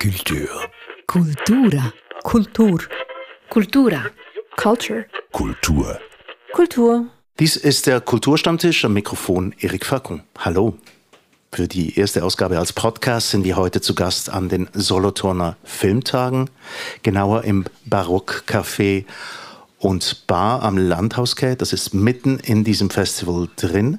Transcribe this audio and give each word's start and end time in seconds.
Kultur. 0.00 0.48
Kultura. 1.06 1.92
Kultur. 2.22 2.88
Kultura. 3.50 4.06
Culture. 4.56 5.04
Kultur. 5.30 6.00
Kultur. 6.54 7.04
Dies 7.38 7.56
ist 7.56 7.86
der 7.86 8.00
Kulturstammtisch 8.00 8.86
am 8.86 8.94
Mikrofon 8.94 9.54
Erik 9.58 9.84
Fackung. 9.84 10.22
Hallo. 10.38 10.78
Für 11.52 11.68
die 11.68 11.98
erste 11.98 12.24
Ausgabe 12.24 12.58
als 12.58 12.72
Podcast 12.72 13.28
sind 13.28 13.44
wir 13.44 13.56
heute 13.56 13.82
zu 13.82 13.94
Gast 13.94 14.30
an 14.30 14.48
den 14.48 14.70
Solothurner 14.72 15.58
Filmtagen, 15.64 16.48
genauer 17.02 17.44
im 17.44 17.66
Barockcafé 17.86 19.04
und 19.80 20.26
Bar 20.26 20.62
am 20.62 20.78
Landhausquai. 20.78 21.56
Das 21.56 21.74
ist 21.74 21.92
mitten 21.92 22.38
in 22.38 22.64
diesem 22.64 22.88
Festival 22.88 23.50
drin. 23.56 23.98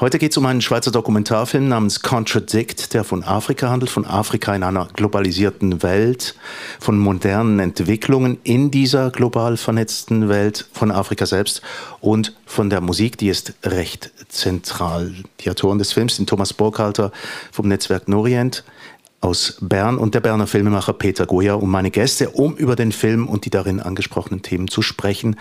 Heute 0.00 0.18
geht 0.18 0.32
es 0.32 0.36
um 0.36 0.46
einen 0.46 0.60
Schweizer 0.60 0.90
Dokumentarfilm 0.90 1.68
namens 1.68 2.02
Contradict, 2.02 2.94
der 2.94 3.04
von 3.04 3.22
Afrika 3.22 3.70
handelt, 3.70 3.92
von 3.92 4.04
Afrika 4.04 4.52
in 4.52 4.64
einer 4.64 4.88
globalisierten 4.92 5.84
Welt, 5.84 6.34
von 6.80 6.98
modernen 6.98 7.60
Entwicklungen 7.60 8.38
in 8.42 8.72
dieser 8.72 9.12
global 9.12 9.56
vernetzten 9.56 10.28
Welt, 10.28 10.66
von 10.72 10.90
Afrika 10.90 11.26
selbst 11.26 11.62
und 12.00 12.34
von 12.44 12.70
der 12.70 12.80
Musik, 12.80 13.18
die 13.18 13.28
ist 13.28 13.54
recht 13.62 14.10
zentral. 14.28 15.14
Die 15.38 15.50
Autoren 15.50 15.78
des 15.78 15.92
Films 15.92 16.16
sind 16.16 16.28
Thomas 16.28 16.52
Burkhalter 16.52 17.12
vom 17.52 17.68
Netzwerk 17.68 18.08
Norient 18.08 18.64
aus 19.20 19.58
Bern 19.60 19.96
und 19.96 20.16
der 20.16 20.20
Berner 20.20 20.48
Filmemacher 20.48 20.94
Peter 20.94 21.24
Goya. 21.24 21.54
Und 21.54 21.70
meine 21.70 21.92
Gäste, 21.92 22.30
um 22.30 22.56
über 22.56 22.74
den 22.74 22.90
Film 22.90 23.28
und 23.28 23.44
die 23.44 23.50
darin 23.50 23.78
angesprochenen 23.78 24.42
Themen 24.42 24.66
zu 24.66 24.82
sprechen, 24.82 25.36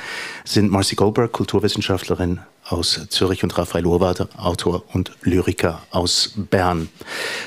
sind 0.45 0.69
Marcy 0.69 0.95
Goldberg, 0.95 1.31
Kulturwissenschaftlerin 1.31 2.41
aus 2.73 2.99
Zürich 3.09 3.43
und 3.43 3.57
Raphael 3.57 3.85
Urwald, 3.85 4.27
Autor 4.37 4.83
und 4.93 5.11
Lyriker 5.21 5.83
aus 5.91 6.33
Bern. 6.35 6.89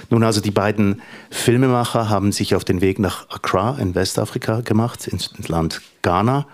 Nun 0.09 0.23
also 0.23 0.41
die 0.41 0.51
beiden 0.51 1.03
Filmemacher 1.31 2.09
haben 2.09 2.33
sich 2.33 2.55
auf 2.55 2.65
den 2.65 2.81
Weg 2.81 2.99
nach 2.99 3.29
Accra 3.29 3.77
in 3.79 3.95
Westafrika 3.95 4.61
gemacht, 4.61 5.07
ins 5.09 5.31
Land 5.49 5.83
Ghana. 6.03 6.47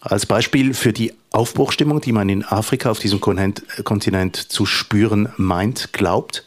Als 0.00 0.26
Beispiel 0.26 0.74
für 0.74 0.92
die 0.92 1.12
Aufbruchstimmung, 1.30 2.00
die 2.00 2.12
man 2.12 2.28
in 2.28 2.44
Afrika 2.44 2.90
auf 2.90 2.98
diesem 2.98 3.20
Kontinent 3.20 4.36
zu 4.36 4.66
spüren 4.66 5.28
meint, 5.36 5.92
glaubt. 5.92 6.44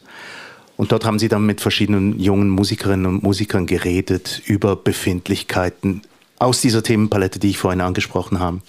Und 0.77 0.91
dort 0.91 1.05
haben 1.05 1.19
sie 1.19 1.29
dann 1.29 1.45
mit 1.45 1.61
verschiedenen 1.61 2.19
jungen 2.19 2.49
Musikerinnen 2.49 3.05
und 3.05 3.23
Musikern 3.23 3.65
geredet 3.65 4.41
über 4.45 4.75
Befindlichkeiten 4.75 6.01
aus 6.37 6.59
dieser 6.59 6.83
Themenpalette, 6.83 7.39
die 7.39 7.51
ich 7.51 7.57
vorhin 7.57 7.79
angesprochen 7.79 8.39
habe. 8.39 8.59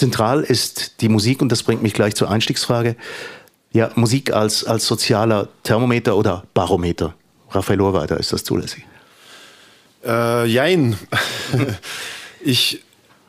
Zentral 0.00 0.40
ist 0.40 1.02
die 1.02 1.10
Musik 1.10 1.42
und 1.42 1.52
das 1.52 1.62
bringt 1.62 1.82
mich 1.82 1.92
gleich 1.92 2.14
zur 2.14 2.30
Einstiegsfrage. 2.30 2.96
Ja, 3.70 3.90
Musik 3.96 4.32
als, 4.32 4.64
als 4.64 4.86
sozialer 4.86 5.48
Thermometer 5.62 6.16
oder 6.16 6.44
Barometer. 6.54 7.14
Raphael 7.50 7.82
Ohrweider, 7.82 8.18
ist 8.18 8.32
das 8.32 8.42
zulässig? 8.42 8.86
Äh, 10.02 10.46
jein. 10.46 10.96
ich 12.40 12.82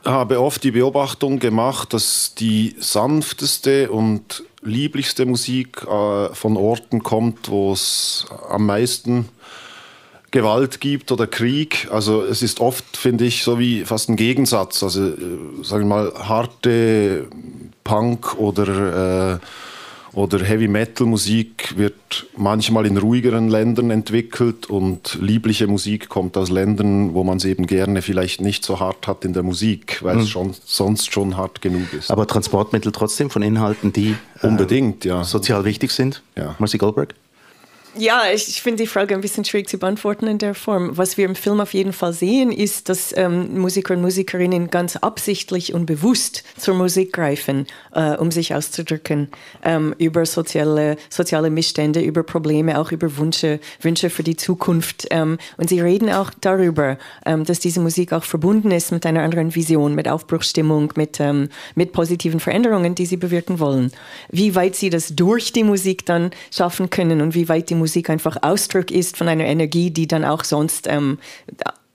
habe 0.05 0.39
oft 0.39 0.63
die 0.63 0.71
Beobachtung 0.71 1.39
gemacht, 1.39 1.93
dass 1.93 2.35
die 2.35 2.77
sanfteste 2.79 3.91
und 3.91 4.43
lieblichste 4.61 5.25
Musik 5.25 5.83
äh, 5.83 6.33
von 6.33 6.55
Orten 6.55 7.03
kommt, 7.03 7.49
wo 7.49 7.73
es 7.73 8.27
am 8.49 8.65
meisten 8.65 9.27
Gewalt 10.31 10.79
gibt 10.79 11.11
oder 11.11 11.27
Krieg. 11.27 11.89
Also 11.91 12.23
es 12.23 12.41
ist 12.41 12.61
oft, 12.61 12.97
finde 12.97 13.25
ich, 13.25 13.43
so 13.43 13.59
wie 13.59 13.83
fast 13.83 14.09
ein 14.09 14.15
Gegensatz. 14.15 14.81
Also 14.81 15.09
äh, 15.09 15.17
sagen 15.61 15.83
wir 15.83 15.95
mal 15.95 16.13
harte 16.17 17.27
Punk 17.83 18.37
oder, 18.39 19.33
äh, 19.33 19.39
oder 20.13 20.43
Heavy 20.43 20.69
Metal 20.69 21.05
Musik 21.05 21.77
wird 21.77 22.27
manchmal 22.37 22.85
in 22.85 22.97
ruhigeren 22.97 23.49
Ländern 23.49 23.91
entwickelt 23.91 24.69
und 24.69 25.17
liebliche 25.21 25.67
Musik 25.67 26.07
kommt 26.07 26.37
aus 26.37 26.49
Ländern, 26.49 27.13
wo 27.13 27.25
man 27.25 27.37
es 27.37 27.45
eben 27.45 27.67
gerne 27.67 28.01
vielleicht 28.01 28.39
nicht 28.39 28.63
so 28.63 28.79
hart 28.79 29.07
hat 29.07 29.25
in 29.25 29.33
der 29.33 29.43
Musik, 29.43 29.99
weil 30.01 30.15
hm. 30.15 30.21
es 30.21 30.29
schon, 30.29 30.55
sonst 30.65 31.11
schon 31.11 31.35
hart 31.35 31.61
genug 31.61 31.91
ist. 31.93 32.09
Aber 32.09 32.25
Transportmittel 32.25 32.93
trotzdem 32.93 33.29
von 33.29 33.41
Inhalten, 33.41 33.91
die 33.91 34.15
äh, 34.41 34.47
unbedingt, 34.47 35.05
äh, 35.05 35.09
ja. 35.09 35.23
sozial 35.25 35.65
wichtig 35.65 35.91
sind. 35.91 36.23
Ja. 36.37 36.55
Marcy 36.57 36.77
Goldberg? 36.77 37.15
Ja, 37.97 38.23
ich, 38.33 38.47
ich 38.47 38.61
finde 38.61 38.83
die 38.83 38.87
Frage 38.87 39.13
ein 39.13 39.19
bisschen 39.19 39.43
schwierig 39.43 39.67
zu 39.67 39.77
beantworten 39.77 40.25
in 40.25 40.37
der 40.37 40.55
Form. 40.55 40.97
Was 40.97 41.17
wir 41.17 41.25
im 41.25 41.35
Film 41.35 41.59
auf 41.59 41.73
jeden 41.73 41.91
Fall 41.91 42.13
sehen, 42.13 42.49
ist, 42.49 42.87
dass 42.87 43.13
ähm, 43.17 43.59
Musiker 43.59 43.93
und 43.95 44.01
Musikerinnen 44.01 44.69
ganz 44.69 44.95
absichtlich 44.95 45.73
und 45.73 45.87
bewusst 45.87 46.45
zur 46.57 46.75
Musik 46.75 47.11
greifen, 47.11 47.67
äh, 47.93 48.15
um 48.15 48.31
sich 48.31 48.55
auszudrücken 48.55 49.27
ähm, 49.63 49.93
über 49.97 50.25
soziale, 50.25 50.95
soziale 51.09 51.49
Missstände, 51.49 51.99
über 51.99 52.23
Probleme, 52.23 52.79
auch 52.79 52.93
über 52.93 53.17
Wünsche, 53.17 53.59
Wünsche 53.81 54.09
für 54.09 54.23
die 54.23 54.37
Zukunft. 54.37 55.07
Ähm, 55.11 55.37
und 55.57 55.67
sie 55.67 55.81
reden 55.81 56.09
auch 56.09 56.31
darüber, 56.39 56.97
ähm, 57.25 57.43
dass 57.43 57.59
diese 57.59 57.81
Musik 57.81 58.13
auch 58.13 58.23
verbunden 58.23 58.71
ist 58.71 58.93
mit 58.93 59.05
einer 59.05 59.21
anderen 59.21 59.53
Vision, 59.53 59.95
mit 59.95 60.07
Aufbruchsstimmung, 60.07 60.93
mit, 60.95 61.19
ähm, 61.19 61.49
mit 61.75 61.91
positiven 61.91 62.39
Veränderungen, 62.39 62.95
die 62.95 63.05
sie 63.05 63.17
bewirken 63.17 63.59
wollen. 63.59 63.91
Wie 64.29 64.55
weit 64.55 64.77
sie 64.77 64.89
das 64.89 65.13
durch 65.13 65.51
die 65.51 65.65
Musik 65.65 66.05
dann 66.05 66.31
schaffen 66.51 66.89
können 66.89 67.19
und 67.19 67.35
wie 67.35 67.49
weit 67.49 67.69
die 67.69 67.80
Musik 67.81 68.09
einfach 68.09 68.37
Ausdruck 68.41 68.91
ist 68.91 69.17
von 69.17 69.27
einer 69.27 69.45
Energie, 69.45 69.91
die 69.91 70.07
dann 70.07 70.23
auch 70.23 70.43
sonst 70.43 70.87
ähm, 70.87 71.17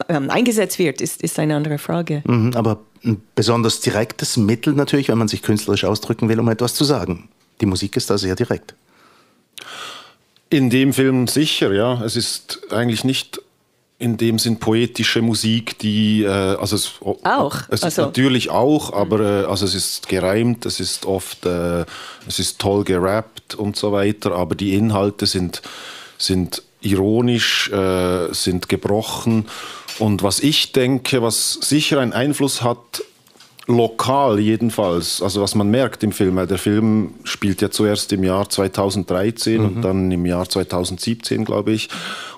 ähm, 0.09 0.31
eingesetzt 0.31 0.79
wird, 0.79 1.01
ist, 1.01 1.23
ist 1.23 1.39
eine 1.39 1.57
andere 1.57 1.79
Frage. 1.79 2.23
Mhm, 2.27 2.53
aber 2.55 2.81
ein 3.05 3.23
besonders 3.35 3.81
direktes 3.81 4.37
Mittel 4.37 4.75
natürlich, 4.75 5.09
wenn 5.09 5.19
man 5.19 5.29
sich 5.29 5.43
künstlerisch 5.43 5.85
ausdrücken 5.85 6.29
will, 6.29 6.41
um 6.41 6.49
etwas 6.49 6.75
zu 6.75 6.85
sagen. 6.85 7.29
Die 7.61 7.67
Musik 7.67 7.97
ist 7.97 8.11
da 8.11 8.19
sehr 8.19 8.35
direkt. 8.35 8.75
In 10.51 10.71
dem 10.71 10.93
Film 10.93 11.29
sicher, 11.29 11.73
ja. 11.73 12.05
Es 12.05 12.17
ist 12.17 12.61
eigentlich 12.71 13.05
nicht 13.05 13.41
in 13.99 14.17
dem 14.19 14.39
Sinn 14.39 14.59
poetische 14.59 15.23
Musik, 15.23 15.79
die 15.79 16.23
äh, 16.23 16.29
also 16.29 16.77
es, 16.77 16.93
auch 17.01 17.63
es 17.71 17.83
also. 17.83 18.03
natürlich 18.03 18.51
auch, 18.51 18.93
aber 18.93 19.21
äh, 19.21 19.45
also 19.47 19.65
es 19.65 19.75
ist 19.75 20.09
gereimt, 20.09 20.67
es 20.67 20.81
ist 20.81 21.07
oft 21.07 21.47
äh, 21.47 21.87
es 22.27 22.39
ist 22.39 22.59
toll 22.59 22.85
gerappt 22.85 23.55
und 23.55 23.77
so 23.77 23.93
weiter, 23.93 24.33
aber 24.33 24.55
die 24.55 24.75
Inhalte 24.75 25.27
sind 25.27 25.63
sind 26.19 26.63
ironisch, 26.83 27.71
äh, 27.71 28.33
sind 28.33 28.69
gebrochen 28.69 29.47
und 29.99 30.23
was 30.23 30.41
ich 30.41 30.73
denke, 30.73 31.23
was 31.23 31.55
sicher 31.63 32.01
einen 32.01 32.13
Einfluss 32.13 32.63
hat 32.63 33.03
lokal 33.67 34.39
jedenfalls, 34.39 35.21
also 35.21 35.43
was 35.43 35.55
man 35.55 35.69
merkt 35.71 36.05
im 36.05 36.13
Film, 36.13 36.37
weil 36.37 36.47
der 36.47 36.59
Film 36.59 37.15
spielt 37.25 37.61
ja 37.63 37.71
zuerst 37.71 38.13
im 38.13 38.23
Jahr 38.23 38.49
2013 38.49 39.59
mhm. 39.59 39.67
und 39.67 39.83
dann 39.83 40.13
im 40.13 40.25
Jahr 40.25 40.49
2017, 40.49 41.45
glaube 41.45 41.73
ich, 41.73 41.89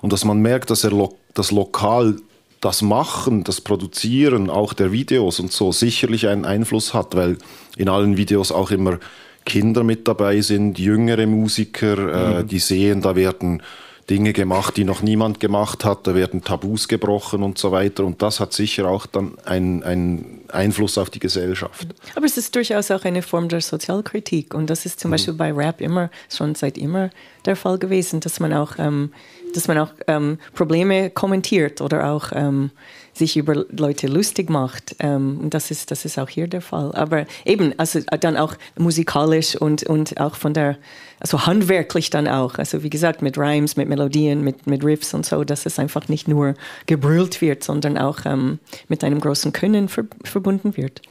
und 0.00 0.12
dass 0.12 0.24
man 0.24 0.38
merkt, 0.40 0.70
dass 0.70 0.84
er 0.84 0.90
lo 0.90 1.16
das 1.38 1.50
lokal 1.50 2.16
das 2.60 2.82
Machen, 2.82 3.44
das 3.44 3.60
Produzieren 3.60 4.50
auch 4.50 4.72
der 4.72 4.90
Videos 4.90 5.38
und 5.38 5.52
so 5.52 5.70
sicherlich 5.70 6.26
einen 6.26 6.44
Einfluss 6.44 6.92
hat, 6.92 7.14
weil 7.14 7.38
in 7.76 7.88
allen 7.88 8.16
Videos 8.16 8.50
auch 8.50 8.70
immer 8.70 8.98
Kinder 9.44 9.84
mit 9.84 10.08
dabei 10.08 10.40
sind, 10.40 10.78
jüngere 10.78 11.26
Musiker, 11.26 11.96
äh, 11.96 12.32
mhm. 12.34 12.40
äh, 12.40 12.44
die 12.44 12.58
sehen, 12.58 13.00
da 13.00 13.14
werden 13.16 13.62
Dinge 14.10 14.32
gemacht, 14.32 14.76
die 14.76 14.84
noch 14.84 15.02
niemand 15.02 15.38
gemacht 15.38 15.84
hat, 15.84 16.06
da 16.06 16.14
werden 16.14 16.42
Tabus 16.42 16.88
gebrochen 16.88 17.42
und 17.42 17.58
so 17.58 17.72
weiter. 17.72 18.04
Und 18.04 18.22
das 18.22 18.40
hat 18.40 18.54
sicher 18.54 18.88
auch 18.88 19.06
dann 19.06 19.38
einen, 19.44 19.82
einen 19.82 20.40
Einfluss 20.48 20.96
auf 20.96 21.10
die 21.10 21.18
Gesellschaft. 21.18 21.86
Aber 22.14 22.24
es 22.24 22.38
ist 22.38 22.54
durchaus 22.54 22.90
auch 22.90 23.04
eine 23.04 23.20
Form 23.20 23.48
der 23.48 23.60
Sozialkritik. 23.60 24.54
Und 24.54 24.70
das 24.70 24.86
ist 24.86 24.98
zum 24.98 25.10
mhm. 25.10 25.12
Beispiel 25.12 25.34
bei 25.34 25.52
Rap 25.52 25.80
immer, 25.80 26.10
schon 26.30 26.54
seit 26.54 26.78
immer 26.78 27.10
der 27.44 27.54
Fall 27.54 27.78
gewesen, 27.78 28.20
dass 28.20 28.40
man 28.40 28.54
auch, 28.54 28.78
ähm, 28.78 29.12
dass 29.54 29.68
man 29.68 29.78
auch 29.78 29.90
ähm, 30.06 30.38
Probleme 30.54 31.10
kommentiert 31.10 31.80
oder 31.80 32.10
auch 32.10 32.30
ähm, 32.32 32.70
sich 33.18 33.36
über 33.36 33.66
Leute 33.70 34.06
lustig 34.06 34.48
macht. 34.48 34.96
Ähm, 35.00 35.50
das 35.50 35.70
ist, 35.70 35.90
das 35.90 36.04
ist 36.04 36.18
auch 36.18 36.28
hier 36.28 36.46
der 36.46 36.60
Fall. 36.60 36.92
Aber 36.94 37.26
eben, 37.44 37.74
also 37.76 38.00
dann 38.20 38.36
auch 38.36 38.54
musikalisch 38.78 39.56
und, 39.56 39.82
und 39.82 40.18
auch 40.20 40.36
von 40.36 40.54
der, 40.54 40.78
also 41.20 41.46
handwerklich 41.46 42.10
dann 42.10 42.28
auch. 42.28 42.56
Also 42.58 42.82
wie 42.82 42.90
gesagt, 42.90 43.20
mit 43.20 43.36
Rhymes, 43.36 43.76
mit 43.76 43.88
Melodien, 43.88 44.42
mit, 44.42 44.66
mit 44.66 44.84
Riffs 44.84 45.12
und 45.12 45.26
so, 45.26 45.44
dass 45.44 45.66
es 45.66 45.78
einfach 45.78 46.08
nicht 46.08 46.28
nur 46.28 46.54
gebrüllt 46.86 47.40
wird, 47.40 47.64
sondern 47.64 47.98
auch 47.98 48.20
ähm, 48.24 48.58
mit 48.88 49.04
einem 49.04 49.20
großen 49.20 49.52
Können 49.52 49.88
ver 49.88 50.04
verbunden 50.24 50.76
wird. 50.76 51.02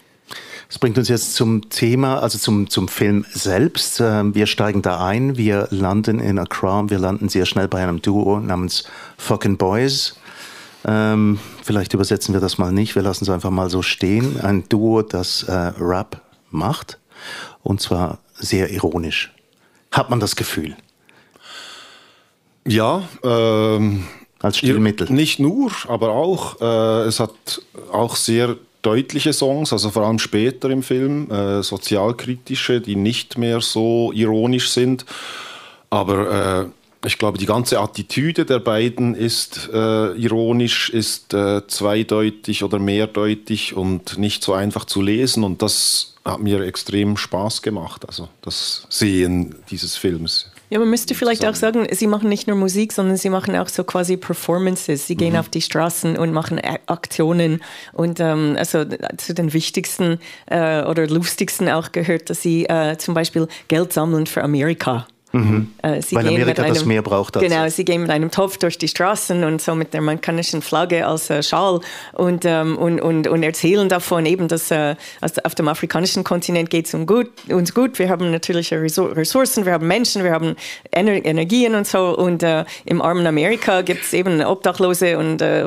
Das 0.67 0.79
bringt 0.79 0.97
uns 0.97 1.07
jetzt 1.07 1.35
zum 1.35 1.69
Thema, 1.69 2.19
also 2.19 2.37
zum, 2.37 2.69
zum 2.69 2.87
Film 2.87 3.25
selbst. 3.31 4.01
Ähm, 4.01 4.35
wir 4.35 4.47
steigen 4.47 4.81
da 4.81 5.05
ein, 5.05 5.37
wir 5.37 5.67
landen 5.71 6.19
in 6.19 6.37
Accra, 6.37 6.89
wir 6.89 6.99
landen 6.99 7.29
sehr 7.29 7.45
schnell 7.45 7.67
bei 7.67 7.81
einem 7.81 8.01
Duo 8.01 8.39
namens 8.39 8.83
Fucking 9.17 9.57
Boys. 9.57 10.17
Ähm, 10.85 11.39
vielleicht 11.63 11.93
übersetzen 11.93 12.33
wir 12.33 12.41
das 12.41 12.57
mal 12.57 12.71
nicht, 12.71 12.95
wir 12.95 13.01
lassen 13.01 13.23
es 13.23 13.29
einfach 13.29 13.49
mal 13.49 13.69
so 13.69 13.81
stehen. 13.81 14.41
Ein 14.41 14.67
Duo, 14.67 15.01
das 15.03 15.43
äh, 15.43 15.51
Rap 15.79 16.21
macht 16.51 16.99
und 17.63 17.81
zwar 17.81 18.19
sehr 18.35 18.69
ironisch. 18.69 19.33
Hat 19.91 20.09
man 20.09 20.19
das 20.19 20.35
Gefühl? 20.35 20.75
Ja, 22.67 23.07
ähm, 23.23 24.05
als 24.41 24.57
Stilmittel. 24.57 25.11
Nicht 25.11 25.39
nur, 25.39 25.71
aber 25.87 26.09
auch. 26.11 26.59
Äh, 26.59 27.07
es 27.07 27.21
hat 27.21 27.61
auch 27.91 28.17
sehr 28.17 28.57
deutliche 28.81 29.33
Songs, 29.33 29.74
also 29.74 29.89
vor 29.89 30.03
allem 30.03 30.19
später 30.19 30.69
im 30.69 30.83
Film, 30.83 31.29
äh, 31.31 31.63
sozialkritische, 31.63 32.81
die 32.81 32.95
nicht 32.95 33.38
mehr 33.38 33.62
so 33.62 34.12
ironisch 34.13 34.69
sind. 34.69 35.06
Aber 35.89 36.71
äh, 37.03 37.06
ich 37.06 37.18
glaube, 37.18 37.38
die 37.38 37.45
ganze 37.45 37.79
Attitüde 37.79 38.45
der 38.45 38.59
beiden 38.59 39.15
ist 39.15 39.69
äh, 39.71 40.12
ironisch, 40.13 40.89
ist 40.89 41.33
äh, 41.33 41.65
zweideutig 41.68 42.63
oder 42.63 42.79
mehrdeutig 42.79 43.75
und 43.75 44.18
nicht 44.18 44.44
so 44.44 44.53
einfach 44.53 44.85
zu 44.85 45.01
lesen. 45.01 45.44
Und 45.44 45.62
das 45.62 46.15
hat 46.25 46.39
mir 46.39 46.62
extrem 46.62 47.15
Spaß 47.15 47.62
gemacht, 47.62 48.06
also 48.07 48.27
das 48.41 48.85
Sehen 48.89 49.56
dieses 49.69 49.95
Films. 49.95 50.51
Ja, 50.69 50.79
man 50.79 50.89
müsste 50.89 51.15
vielleicht 51.15 51.45
auch 51.45 51.55
sagen, 51.55 51.87
sie 51.91 52.07
machen 52.07 52.27
nicht 52.27 52.47
nur 52.47 52.57
Musik, 52.57 52.91
sondern 52.91 53.15
sie 53.15 53.29
machen 53.29 53.55
auch 53.55 53.69
so 53.69 53.85
quasi 53.85 54.17
Performances. 54.17 55.07
Sie 55.07 55.15
gehen 55.15 55.33
mhm. 55.33 55.39
auf 55.39 55.49
die 55.49 55.61
Straßen 55.61 56.17
und 56.17 56.33
machen 56.33 56.59
Aktionen. 56.87 57.63
Und 57.93 58.19
ähm, 58.19 58.55
also 58.57 58.83
zu 59.15 59.33
den 59.33 59.53
wichtigsten 59.53 60.19
äh, 60.47 60.83
oder 60.83 61.07
lustigsten 61.07 61.69
auch 61.69 61.93
gehört, 61.93 62.29
dass 62.29 62.41
sie 62.41 62.65
äh, 62.65 62.97
zum 62.97 63.13
Beispiel 63.13 63.47
Geld 63.69 63.93
sammeln 63.93 64.27
für 64.27 64.43
Amerika. 64.43 65.07
Mhm. 65.37 65.71
Äh, 65.81 66.01
Weil 66.11 66.27
Amerika 66.27 66.63
einem, 66.63 66.73
das 66.73 66.85
mehr 66.85 67.01
braucht. 67.01 67.37
Als 67.37 67.45
genau, 67.45 67.67
sie 67.69 67.85
gehen 67.85 68.01
mit 68.01 68.11
einem 68.11 68.31
Topf 68.31 68.57
durch 68.57 68.77
die 68.77 68.87
Straßen 68.87 69.43
und 69.43 69.61
so 69.61 69.75
mit 69.75 69.93
der 69.93 70.01
amerikanischen 70.01 70.61
Flagge 70.61 71.05
als 71.05 71.29
äh, 71.29 71.43
Schal 71.43 71.81
und, 72.13 72.45
ähm, 72.45 72.77
und, 72.77 72.99
und, 73.01 73.27
und 73.27 73.43
erzählen 73.43 73.89
davon 73.89 74.25
eben, 74.25 74.47
dass 74.47 74.71
äh, 74.71 74.95
also 75.21 75.41
auf 75.43 75.55
dem 75.55 75.67
afrikanischen 75.67 76.23
Kontinent 76.23 76.69
geht 76.69 76.87
es 76.87 76.93
um 76.93 77.05
gut, 77.05 77.29
uns 77.49 77.73
gut. 77.73 77.99
Wir 77.99 78.09
haben 78.09 78.31
natürliche 78.31 78.81
Ressourcen, 78.81 79.65
wir 79.65 79.73
haben 79.73 79.87
Menschen, 79.87 80.23
wir 80.23 80.31
haben 80.31 80.55
Ener 80.91 81.23
Energien 81.25 81.75
und 81.75 81.87
so. 81.87 82.17
Und 82.17 82.43
äh, 82.43 82.65
im 82.85 83.01
armen 83.01 83.25
Amerika 83.27 83.81
gibt 83.81 84.03
es 84.03 84.13
eben 84.13 84.43
Obdachlose 84.43 85.17
und 85.17 85.41
äh, 85.41 85.65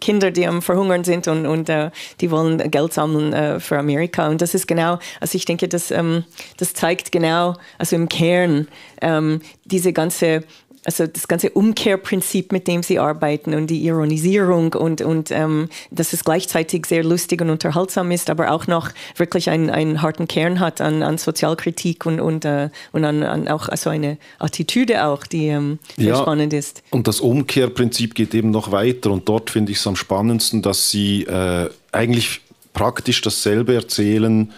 Kinder, 0.00 0.30
die 0.30 0.46
am 0.46 0.62
Verhungern 0.62 1.04
sind 1.04 1.28
und, 1.28 1.46
und 1.46 1.68
äh, 1.68 1.90
die 2.20 2.30
wollen 2.30 2.70
Geld 2.70 2.92
sammeln 2.92 3.60
für 3.60 3.78
Amerika. 3.78 4.28
Und 4.28 4.40
das 4.42 4.54
ist 4.54 4.66
genau, 4.66 4.98
also 5.20 5.36
ich 5.36 5.44
denke, 5.44 5.68
das, 5.68 5.90
ähm, 5.90 6.24
das 6.56 6.74
zeigt 6.74 7.12
genau, 7.12 7.54
also 7.78 7.96
im 7.96 8.08
Kern, 8.08 8.68
ähm, 9.08 9.40
diese 9.64 9.92
ganze 9.92 10.44
also 10.84 11.06
das 11.06 11.28
ganze 11.28 11.50
Umkehrprinzip, 11.50 12.50
mit 12.50 12.66
dem 12.66 12.82
sie 12.82 12.98
arbeiten 12.98 13.52
und 13.52 13.68
die 13.68 13.84
Ironisierung 13.84 14.72
und, 14.72 15.02
und 15.02 15.30
ähm, 15.30 15.68
dass 15.90 16.14
es 16.14 16.24
gleichzeitig 16.24 16.86
sehr 16.86 17.04
lustig 17.04 17.42
und 17.42 17.50
unterhaltsam 17.50 18.10
ist, 18.10 18.30
aber 18.30 18.50
auch 18.52 18.66
noch 18.66 18.90
wirklich 19.16 19.50
einen, 19.50 19.68
einen 19.68 20.00
harten 20.00 20.28
Kern 20.28 20.60
hat 20.60 20.80
an, 20.80 21.02
an 21.02 21.18
Sozialkritik 21.18 22.06
und, 22.06 22.20
und, 22.20 22.46
äh, 22.46 22.70
und 22.92 23.04
an, 23.04 23.22
an 23.22 23.48
auch 23.48 23.68
also 23.68 23.90
eine 23.90 24.16
Attitüde 24.38 25.04
auch, 25.04 25.26
die 25.26 25.48
ähm, 25.48 25.78
sehr 25.96 26.06
ja, 26.06 26.16
spannend 26.16 26.54
ist. 26.54 26.82
Und 26.90 27.06
das 27.06 27.20
Umkehrprinzip 27.20 28.14
geht 28.14 28.34
eben 28.34 28.50
noch 28.50 28.72
weiter 28.72 29.10
und 29.10 29.28
dort 29.28 29.50
finde 29.50 29.72
ich 29.72 29.78
es 29.78 29.86
am 29.86 29.96
spannendsten, 29.96 30.62
dass 30.62 30.90
sie 30.90 31.24
äh, 31.24 31.68
eigentlich 31.92 32.40
praktisch 32.72 33.20
dasselbe 33.20 33.74
erzählen, 33.74 34.52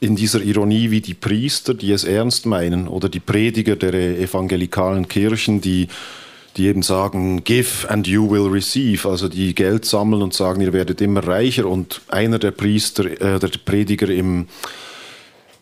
in 0.00 0.16
dieser 0.16 0.42
Ironie 0.42 0.90
wie 0.90 1.00
die 1.00 1.14
Priester, 1.14 1.74
die 1.74 1.92
es 1.92 2.04
ernst 2.04 2.46
meinen, 2.46 2.88
oder 2.88 3.08
die 3.08 3.20
Prediger 3.20 3.76
der 3.76 3.94
evangelikalen 4.18 5.08
Kirchen, 5.08 5.60
die, 5.60 5.88
die 6.56 6.66
eben 6.66 6.82
sagen, 6.82 7.42
give 7.44 7.88
and 7.88 8.06
you 8.06 8.30
will 8.30 8.48
receive, 8.48 9.08
also 9.08 9.28
die 9.28 9.54
Geld 9.54 9.84
sammeln 9.84 10.22
und 10.22 10.34
sagen, 10.34 10.60
ihr 10.60 10.72
werdet 10.72 11.00
immer 11.00 11.26
reicher. 11.26 11.66
Und 11.66 12.02
einer 12.08 12.38
der 12.38 12.50
Priester, 12.50 13.04
äh, 13.06 13.38
der 13.38 13.50
Prediger 13.64 14.08
im, 14.08 14.46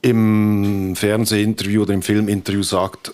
im 0.02 0.96
Fernsehinterview 0.96 1.82
oder 1.82 1.94
im 1.94 2.02
Filminterview 2.02 2.62
sagt, 2.62 3.12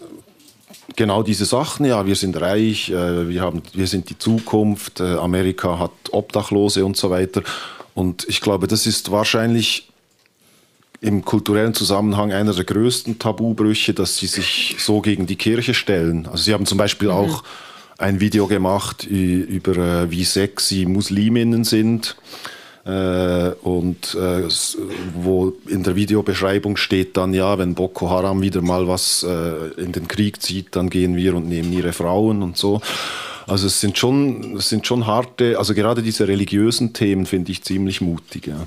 genau 0.97 1.23
diese 1.23 1.45
Sachen, 1.45 1.87
ja, 1.87 2.07
wir 2.07 2.17
sind 2.17 2.41
reich, 2.41 2.91
äh, 2.91 3.29
wir, 3.29 3.43
haben, 3.43 3.63
wir 3.73 3.87
sind 3.87 4.11
die 4.11 4.19
Zukunft, 4.19 5.01
äh, 5.01 5.15
Amerika 5.15 5.79
hat 5.79 5.93
Obdachlose 6.11 6.85
und 6.85 6.97
so 6.97 7.11
weiter. 7.11 7.43
Und 7.95 8.27
ich 8.29 8.41
glaube, 8.41 8.67
das 8.67 8.87
ist 8.87 9.11
wahrscheinlich 9.11 9.88
im 11.01 11.25
kulturellen 11.25 11.75
Zusammenhang 11.75 12.33
einer 12.33 12.53
der 12.53 12.65
größten 12.65 13.19
Tabubrüche, 13.19 13.95
dass 13.95 14.17
sie 14.17 14.27
sich 14.27 14.77
so 14.79 15.01
gegen 15.01 15.27
die 15.27 15.37
Kirche 15.37 15.75
stellen. 15.75 16.27
Also 16.27 16.45
sie 16.45 16.55
haben 16.55 16.67
zum 16.67 16.79
Beispiel 16.79 17.09
mhm. 17.09 17.15
auch 17.15 17.45
ein 17.99 18.21
Video 18.21 18.47
gemacht 18.47 19.05
über 19.05 19.77
äh, 19.77 20.11
wie 20.11 20.25
sexy 20.25 20.87
Musliminnen 20.87 21.65
sind. 21.65 22.17
Äh, 22.85 23.51
und 23.63 24.15
äh, 24.15 24.49
wo 25.15 25.53
in 25.67 25.83
der 25.83 25.95
Videobeschreibung 25.95 26.77
steht 26.79 27.17
dann, 27.19 27.35
ja, 27.35 27.59
wenn 27.59 27.75
Boko 27.75 28.09
Haram 28.09 28.41
wieder 28.41 28.63
mal 28.63 28.89
was 28.89 29.25
äh, 29.25 29.81
in 29.81 29.93
den 29.93 30.09
Krieg 30.09 30.41
zieht, 30.41 30.75
dann 30.75 30.89
gehen 30.89 31.15
wir 31.15 31.35
und 31.35 31.49
nehmen 31.49 31.71
ihre 31.73 31.93
Frauen 31.93 32.43
und 32.43 32.57
so. 32.57 32.81
Also 33.47 33.67
es 33.67 33.81
sind 33.81 33.99
schon, 33.99 34.57
es 34.57 34.71
sind 34.71 34.87
schon 34.87 35.07
harte, 35.07 35.59
also 35.59 35.75
gerade 35.75 36.03
diese 36.03 36.29
religiösen 36.29 36.95
Themen 36.95 37.27
finde 37.27 37.53
ich 37.53 37.63
ziemlich 37.63 38.01
mutig. 38.01 38.47
Ja. 38.47 38.67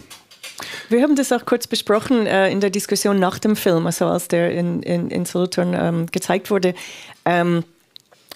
Wir 0.92 1.04
haben 1.04 1.16
das 1.16 1.32
auch 1.32 1.46
kurz 1.46 1.68
besprochen 1.68 2.28
äh, 2.28 2.52
in 2.52 2.60
der 2.60 2.70
Diskussion 2.70 3.18
nach 3.18 3.40
dem 3.40 3.56
Film, 3.56 3.86
also 3.86 4.08
als 4.08 4.28
der 4.28 4.52
in, 4.52 4.84
in, 4.84 5.10
in 5.10 5.24
Solothurn 5.24 5.74
ähm, 5.74 6.06
gezeigt 6.12 6.52
wurde. 6.52 6.74
Ähm, 7.24 7.64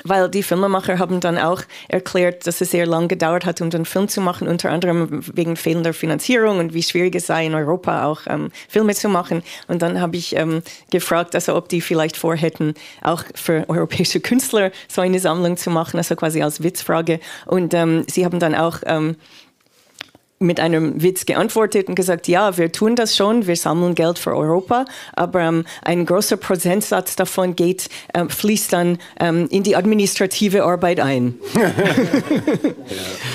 weil 0.06 0.30
die 0.30 0.44
Filmemacher 0.44 1.00
haben 1.00 1.20
dann 1.20 1.38
auch 1.38 1.64
erklärt, 1.88 2.48
dass 2.48 2.62
es 2.62 2.72
sehr 2.72 2.86
lange 2.86 3.08
gedauert 3.08 3.44
hat, 3.44 3.60
um 3.60 3.72
den 3.72 3.86
Film 3.86 4.08
zu 4.08 4.22
machen, 4.22 4.48
unter 4.48 4.70
anderem 4.70 5.24
wegen 5.34 5.58
fehlender 5.58 5.94
Finanzierung 5.94 6.60
und 6.60 6.74
wie 6.74 6.84
schwierig 6.84 7.16
es 7.16 7.28
sei, 7.28 7.48
in 7.48 7.56
Europa 7.56 8.06
auch 8.06 8.22
ähm, 8.28 8.52
Filme 8.70 8.94
zu 8.94 9.10
machen. 9.10 9.44
Und 9.68 9.82
dann 9.82 10.00
habe 10.00 10.16
ich 10.16 10.36
ähm, 10.36 10.62
gefragt, 10.92 11.36
also 11.36 11.56
ob 11.56 11.68
die 11.70 11.82
vielleicht 11.82 12.16
vorhätten, 12.16 12.76
auch 13.02 13.24
für 13.34 13.66
europäische 13.68 14.22
Künstler 14.22 14.72
so 14.88 15.02
eine 15.02 15.20
Sammlung 15.20 15.58
zu 15.58 15.72
machen, 15.72 15.98
also 15.98 16.16
quasi 16.16 16.42
als 16.42 16.64
Witzfrage. 16.64 17.20
Und 17.48 17.74
ähm, 17.74 18.06
sie 18.08 18.24
haben 18.24 18.40
dann 18.40 18.56
auch 18.56 18.78
ähm, 18.86 19.18
mit 20.40 20.60
einem 20.60 21.02
Witz 21.02 21.26
geantwortet 21.26 21.88
und 21.88 21.96
gesagt, 21.96 22.28
ja, 22.28 22.58
wir 22.58 22.72
tun 22.72 22.96
das 22.96 23.16
schon, 23.16 23.48
wir 23.48 23.56
sammeln 23.56 23.96
Geld 23.96 24.20
für 24.20 24.36
Europa, 24.36 24.86
aber 25.14 25.42
ähm, 25.42 25.66
ein 25.82 26.06
großer 26.06 26.36
Prozentsatz 26.36 27.16
davon 27.16 27.56
geht, 27.56 27.90
ähm, 28.14 28.30
fließt 28.30 28.74
dann 28.74 28.98
ähm, 29.20 29.48
in 29.50 29.64
die 29.64 29.78
administrative 29.78 30.64
Arbeit 30.64 31.00
ein. 31.00 31.36
ja. 31.56 31.72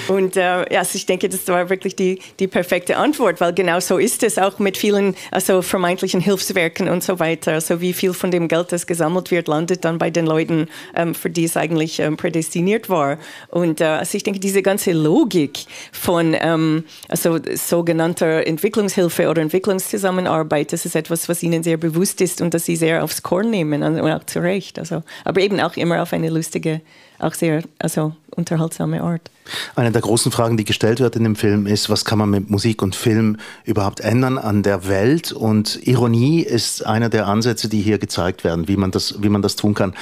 Und 0.15 0.37
äh, 0.37 0.73
ja, 0.73 0.81
also 0.81 0.97
ich 0.97 1.07
denke, 1.07 1.29
das 1.29 1.47
war 1.49 1.71
wirklich 1.71 1.95
die, 1.95 2.19
die 2.41 2.49
perfekte 2.49 2.97
Antwort, 2.97 3.41
weil 3.41 3.55
genau 3.55 3.79
so 3.81 3.97
ist 3.97 4.23
es 4.23 4.39
auch 4.39 4.59
mit 4.59 4.77
vielen 4.77 5.15
also 5.31 5.63
vermeintlichen 5.63 6.21
Hilfswerken 6.21 6.89
und 6.89 7.03
so 7.03 7.19
weiter. 7.19 7.53
Also 7.53 7.81
wie 7.81 7.93
viel 7.93 8.13
von 8.13 8.31
dem 8.31 8.49
Geld, 8.49 8.73
das 8.73 8.87
gesammelt 8.87 9.31
wird, 9.31 9.47
landet 9.49 9.85
dann 9.85 9.99
bei 9.99 10.11
den 10.11 10.27
Leuten, 10.27 10.69
ähm, 10.95 11.15
für 11.15 11.31
die 11.31 11.45
es 11.45 11.57
eigentlich 11.57 12.01
ähm, 12.01 12.17
prädestiniert 12.17 12.89
war. 12.89 13.19
Und 13.49 13.81
äh, 13.81 13.85
also 13.85 14.17
ich 14.17 14.25
denke, 14.25 14.41
diese 14.41 14.63
ganze 14.63 14.93
Logik 14.93 15.61
von 15.93 16.37
ähm, 16.39 16.85
also 17.09 17.39
sogenannter 17.55 18.47
Entwicklungshilfe 18.47 19.29
oder 19.29 19.43
Entwicklungszusammenarbeit, 19.43 20.73
das 20.73 20.85
ist 20.87 20.95
etwas, 20.95 21.29
was 21.29 21.43
ihnen 21.43 21.63
sehr 21.63 21.77
bewusst 21.77 22.21
ist 22.21 22.41
und 22.41 22.55
das 22.55 22.65
sie 22.65 22.77
sehr 22.77 23.03
aufs 23.03 23.23
Korn 23.23 23.51
nehmen 23.51 23.83
und 23.83 24.01
auch 24.01 24.25
zu 24.25 24.41
Recht. 24.41 24.79
Also, 24.79 25.03
aber 25.25 25.41
eben 25.41 25.61
auch 25.61 25.77
immer 25.77 26.03
auf 26.03 26.13
eine 26.13 26.31
lustige, 26.31 26.81
auch 27.19 27.35
sehr 27.35 27.63
also 27.79 28.15
unterhaltsame 28.31 29.03
Art. 29.03 29.31
Eine 29.75 29.91
der 29.91 30.03
großen 30.03 30.31
Fragen, 30.31 30.57
die 30.57 30.65
gestellt 30.65 31.01
wird 31.01 31.17
in 31.17 31.25
dem 31.25 31.37
Film, 31.37 31.67
ist, 31.67 31.91
was 31.91 32.05
kann 32.05 32.19
man 32.19 32.31
mit 32.31 32.51
Musik 32.51 32.83
und 32.83 32.95
Film 32.95 33.39
überhaupt 33.65 34.01
ändern 34.01 34.39
an 34.39 34.63
der 34.63 34.89
Welt? 34.89 35.33
Und 35.33 35.87
Ironie 35.87 36.43
ist 36.43 36.87
einer 36.87 37.09
der 37.09 37.27
Ansätze, 37.27 37.69
die 37.69 37.81
hier 37.81 37.99
gezeigt 37.99 38.45
werden, 38.45 38.69
wie 38.69 38.77
man 38.77 38.91
das, 38.91 39.23
wie 39.23 39.29
man 39.29 39.43
das 39.43 39.57
tun 39.57 39.75
kann. 39.75 39.95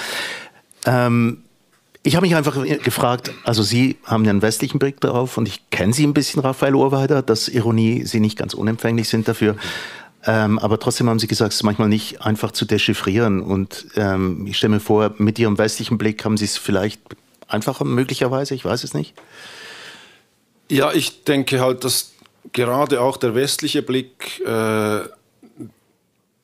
Ähm, 0.85 1.45
ich 2.09 2.17
habe 2.17 2.27
mich 2.27 2.35
einfach 2.35 2.57
gefragt, 2.83 3.33
also 3.45 3.62
Sie 3.62 3.99
haben 4.03 4.25
ja 4.25 4.31
einen 4.31 4.41
westlichen 4.41 4.79
Blick 4.79 4.99
darauf 5.00 5.37
und 5.37 5.47
ich 5.47 5.69
kenne 5.69 5.93
Sie 5.93 6.07
ein 6.07 6.15
bisschen, 6.15 6.41
Raphael 6.41 6.75
Urweider, 6.75 7.21
dass 7.21 7.49
Ironie 7.49 8.07
Sie 8.07 8.19
nicht 8.19 8.38
ganz 8.38 8.55
unempfänglich 8.55 9.11
sind 9.11 9.29
dafür. 9.29 9.57
Ähm, 10.25 10.59
aber 10.59 10.81
trotzdem 10.81 11.11
haben 11.11 11.19
Sie 11.19 11.27
gesagt, 11.27 11.53
es 11.53 11.59
ist 11.59 11.65
manchmal 11.65 11.91
nicht 11.91 12.23
einfach 12.23 12.53
zu 12.53 12.65
dechiffrieren. 12.65 13.43
Und 13.43 13.88
ähm, 13.97 14.47
ich 14.47 14.57
stelle 14.57 14.75
mir 14.75 14.81
vor, 14.81 15.15
mit 15.19 15.38
Ihrem 15.38 15.59
westlichen 15.59 15.99
Blick 15.99 16.25
haben 16.25 16.38
Sie 16.38 16.47
es 16.47 16.57
vielleicht 16.57 16.99
einfacher, 17.47 17.85
möglicherweise, 17.85 18.55
ich 18.55 18.65
weiß 18.65 18.85
es 18.85 18.95
nicht. 18.95 19.12
Ja, 20.71 20.93
ich 20.93 21.25
denke 21.25 21.61
halt, 21.61 21.85
dass 21.85 22.12
gerade 22.55 23.03
auch 23.03 23.19
der 23.19 23.35
westliche 23.35 23.83
Blick 23.83 24.41
äh, 24.47 25.00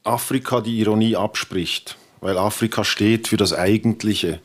Afrika 0.03 0.61
die 0.61 0.79
Ironie 0.79 1.17
abspricht, 1.17 1.97
weil 2.21 2.37
Afrika 2.37 2.85
steht 2.85 3.29
für 3.29 3.39
das 3.39 3.55
Eigentliche 3.55 4.41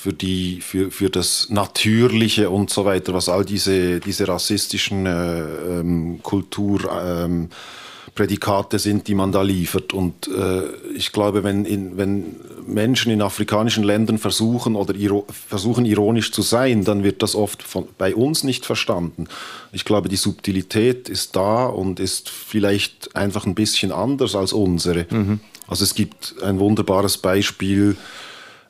für, 0.00 0.12
die, 0.12 0.60
für, 0.60 0.92
für 0.92 1.10
das 1.10 1.48
Natürliche 1.50 2.50
und 2.50 2.70
so 2.70 2.84
weiter, 2.84 3.14
was 3.14 3.28
all 3.28 3.44
diese, 3.44 3.98
diese 3.98 4.28
rassistischen 4.28 5.06
äh, 5.06 5.80
ähm, 5.80 6.20
Kulturprädikate 6.22 8.76
ähm, 8.76 8.78
sind, 8.78 9.08
die 9.08 9.16
man 9.16 9.32
da 9.32 9.42
liefert. 9.42 9.92
Und 9.92 10.28
äh, 10.28 10.68
ich 10.94 11.10
glaube, 11.10 11.42
wenn, 11.42 11.64
in, 11.64 11.96
wenn 11.96 12.36
Menschen 12.64 13.10
in 13.10 13.22
afrikanischen 13.22 13.82
Ländern 13.82 14.18
versuchen 14.18 14.76
oder 14.76 14.94
iro 14.94 15.26
versuchen 15.28 15.84
ironisch 15.84 16.30
zu 16.30 16.42
sein, 16.42 16.84
dann 16.84 17.02
wird 17.02 17.24
das 17.24 17.34
oft 17.34 17.64
von, 17.64 17.88
bei 17.98 18.14
uns 18.14 18.44
nicht 18.44 18.66
verstanden. 18.66 19.26
Ich 19.72 19.84
glaube, 19.84 20.08
die 20.08 20.16
Subtilität 20.16 21.08
ist 21.08 21.34
da 21.34 21.66
und 21.66 21.98
ist 21.98 22.28
vielleicht 22.28 23.16
einfach 23.16 23.46
ein 23.46 23.56
bisschen 23.56 23.90
anders 23.90 24.36
als 24.36 24.52
unsere. 24.52 25.06
Mhm. 25.10 25.40
Also 25.66 25.82
es 25.82 25.96
gibt 25.96 26.36
ein 26.42 26.60
wunderbares 26.60 27.18
Beispiel, 27.18 27.96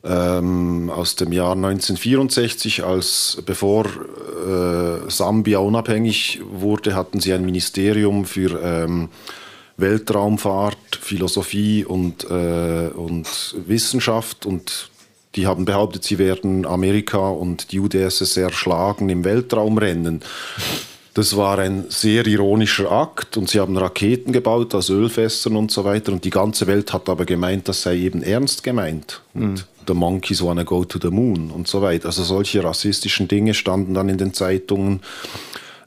ähm, 0.05 0.91
aus 0.91 1.17
dem 1.17 1.33
Jahr 1.33 1.53
1964, 1.53 2.85
als 2.85 3.43
bevor 3.45 3.87
äh, 3.87 5.11
Sambia 5.11 5.59
unabhängig 5.59 6.41
wurde, 6.51 6.95
hatten 6.95 7.21
sie 7.21 7.33
ein 7.33 7.45
Ministerium 7.45 8.25
für 8.25 8.61
ähm, 8.63 9.09
Weltraumfahrt, 9.77 10.99
Philosophie 11.01 11.85
und, 11.85 12.25
äh, 12.31 12.89
und 12.95 13.57
Wissenschaft 13.67 14.47
und 14.47 14.91
die 15.35 15.47
haben 15.47 15.65
behauptet, 15.65 16.05
sie 16.05 16.19
werden 16.19 16.67
Amerika 16.67 17.29
und 17.29 17.71
die 17.71 17.79
UdSSR 17.79 18.51
schlagen 18.51 19.09
im 19.09 19.25
Weltraumrennen. 19.25 20.23
Das 21.15 21.37
war 21.37 21.59
ein 21.59 21.87
sehr 21.89 22.27
ironischer 22.27 22.91
Akt 22.91 23.37
und 23.37 23.49
sie 23.49 23.61
haben 23.61 23.77
Raketen 23.77 24.33
gebaut 24.33 24.75
aus 24.75 24.89
Ölfässern 24.89 25.57
und 25.57 25.71
so 25.71 25.85
weiter 25.85 26.13
und 26.13 26.25
die 26.25 26.31
ganze 26.31 26.67
Welt 26.67 26.93
hat 26.93 27.09
aber 27.09 27.25
gemeint, 27.25 27.69
das 27.69 27.83
sei 27.83 27.97
eben 27.97 28.23
ernst 28.23 28.63
gemeint. 28.63 29.21
Und 29.35 29.53
mhm. 29.53 29.61
The 29.89 29.95
Monkeys 29.95 30.43
wanna 30.43 30.63
go 30.63 30.85
to 30.85 30.99
the 31.01 31.11
moon 31.11 31.51
und 31.51 31.67
so 31.67 31.83
weiter. 31.83 32.07
Also 32.07 32.23
solche 32.23 32.63
rassistischen 32.63 33.27
Dinge 33.27 33.55
standen 33.55 33.95
dann 33.95 34.09
in 34.09 34.19
den 34.19 34.35
Zeitungen. 34.35 35.01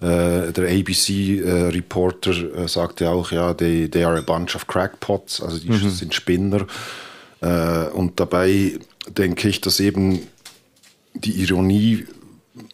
Äh, 0.01 0.51
der 0.51 0.67
ABC-Reporter 0.67 2.31
äh, 2.31 2.63
äh, 2.63 2.67
sagte 2.67 3.11
auch, 3.11 3.31
ja, 3.31 3.53
they, 3.53 3.87
they 3.87 4.03
are 4.03 4.17
a 4.17 4.21
bunch 4.21 4.55
of 4.55 4.65
crackpots, 4.65 5.41
also 5.41 5.59
die 5.59 5.69
mhm. 5.69 5.89
sind 5.91 6.15
Spinner. 6.15 6.65
Äh, 7.39 7.85
und 7.93 8.19
dabei 8.19 8.79
denke 9.15 9.47
ich, 9.47 9.61
dass 9.61 9.79
eben 9.79 10.27
die 11.13 11.41
Ironie, 11.43 12.05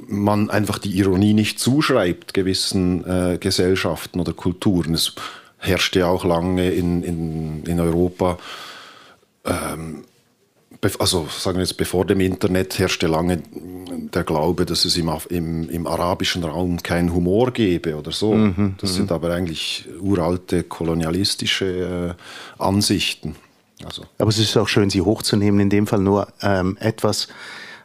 man 0.07 0.49
einfach 0.49 0.79
die 0.79 0.97
Ironie 0.97 1.33
nicht 1.33 1.59
zuschreibt 1.59 2.33
gewissen 2.33 3.05
äh, 3.05 3.37
Gesellschaften 3.37 4.21
oder 4.21 4.31
Kulturen. 4.31 4.93
Es 4.93 5.13
herrschte 5.57 6.07
auch 6.07 6.23
lange 6.23 6.71
in, 6.71 7.03
in, 7.03 7.63
in 7.65 7.79
Europa, 7.79 8.37
ähm, 9.43 10.05
also 10.99 11.27
sagen 11.29 11.57
wir 11.57 11.63
jetzt, 11.63 11.77
bevor 11.77 12.05
dem 12.05 12.19
Internet 12.19 12.77
herrschte 12.79 13.07
lange 13.07 13.41
der 14.13 14.23
Glaube, 14.23 14.65
dass 14.65 14.85
es 14.85 14.97
im, 14.97 15.11
im, 15.29 15.69
im 15.69 15.87
arabischen 15.87 16.43
Raum 16.43 16.81
keinen 16.81 17.13
Humor 17.13 17.51
gäbe 17.51 17.95
oder 17.95 18.11
so. 18.11 18.33
Mhm, 18.33 18.75
das 18.79 18.95
sind 18.95 19.09
mhm. 19.09 19.15
aber 19.15 19.33
eigentlich 19.33 19.85
uralte 19.99 20.63
kolonialistische 20.63 22.15
äh, 22.59 22.61
Ansichten. 22.63 23.35
Also. 23.83 24.03
Aber 24.17 24.29
es 24.29 24.39
ist 24.39 24.57
auch 24.57 24.67
schön, 24.67 24.89
sie 24.89 25.01
hochzunehmen. 25.01 25.59
In 25.59 25.69
dem 25.69 25.87
Fall 25.87 25.99
nur 25.99 26.27
ähm, 26.41 26.77
etwas. 26.79 27.27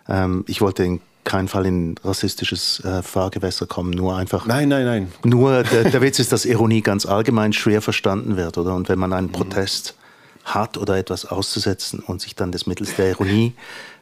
Ähm, 0.09 0.45
ich 0.47 0.61
wollte 0.61 0.85
in 0.85 1.01
keinen 1.25 1.49
Fall 1.49 1.67
in 1.67 1.95
rassistisches 2.03 2.81
äh, 2.85 3.03
Fahrgewässer 3.03 3.67
kommen, 3.67 3.91
nur 3.91 4.17
einfach. 4.17 4.47
Nein, 4.47 4.69
nein, 4.69 4.85
nein. 4.85 5.13
Nur 5.25 5.63
der, 5.63 5.85
der 5.85 6.01
Witz 6.01 6.19
ist, 6.19 6.33
dass 6.33 6.45
Ironie 6.45 6.81
ganz 6.81 7.07
allgemein 7.07 7.53
schwer 7.53 7.81
verstanden 7.81 8.37
wird, 8.37 8.59
oder? 8.59 8.75
Und 8.75 8.89
wenn 8.89 8.99
man 8.99 9.13
einen 9.13 9.29
mhm. 9.29 9.33
Protest 9.33 9.95
hat 10.45 10.77
oder 10.77 10.97
etwas 10.97 11.25
auszusetzen 11.25 12.01
und 12.01 12.21
sich 12.21 12.35
dann 12.35 12.53
des 12.53 12.67
Mittels 12.67 12.97
der 12.97 13.11
Ironie 13.11 13.55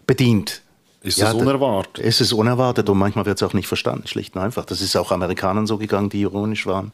bedient, 0.06 0.62
ist 1.02 1.18
ja, 1.18 1.28
es 1.28 1.34
unerwartet? 1.34 2.04
Ist 2.04 2.20
es 2.20 2.32
unerwartet 2.32 2.88
und 2.88 2.98
manchmal 2.98 3.24
wird 3.24 3.40
es 3.40 3.42
auch 3.42 3.54
nicht 3.54 3.66
verstanden, 3.66 4.06
schlicht 4.06 4.36
und 4.36 4.42
einfach. 4.42 4.66
Das 4.66 4.82
ist 4.82 4.96
auch 4.96 5.12
Amerikanern 5.12 5.66
so 5.66 5.78
gegangen, 5.78 6.10
die 6.10 6.20
ironisch 6.20 6.66
waren. 6.66 6.92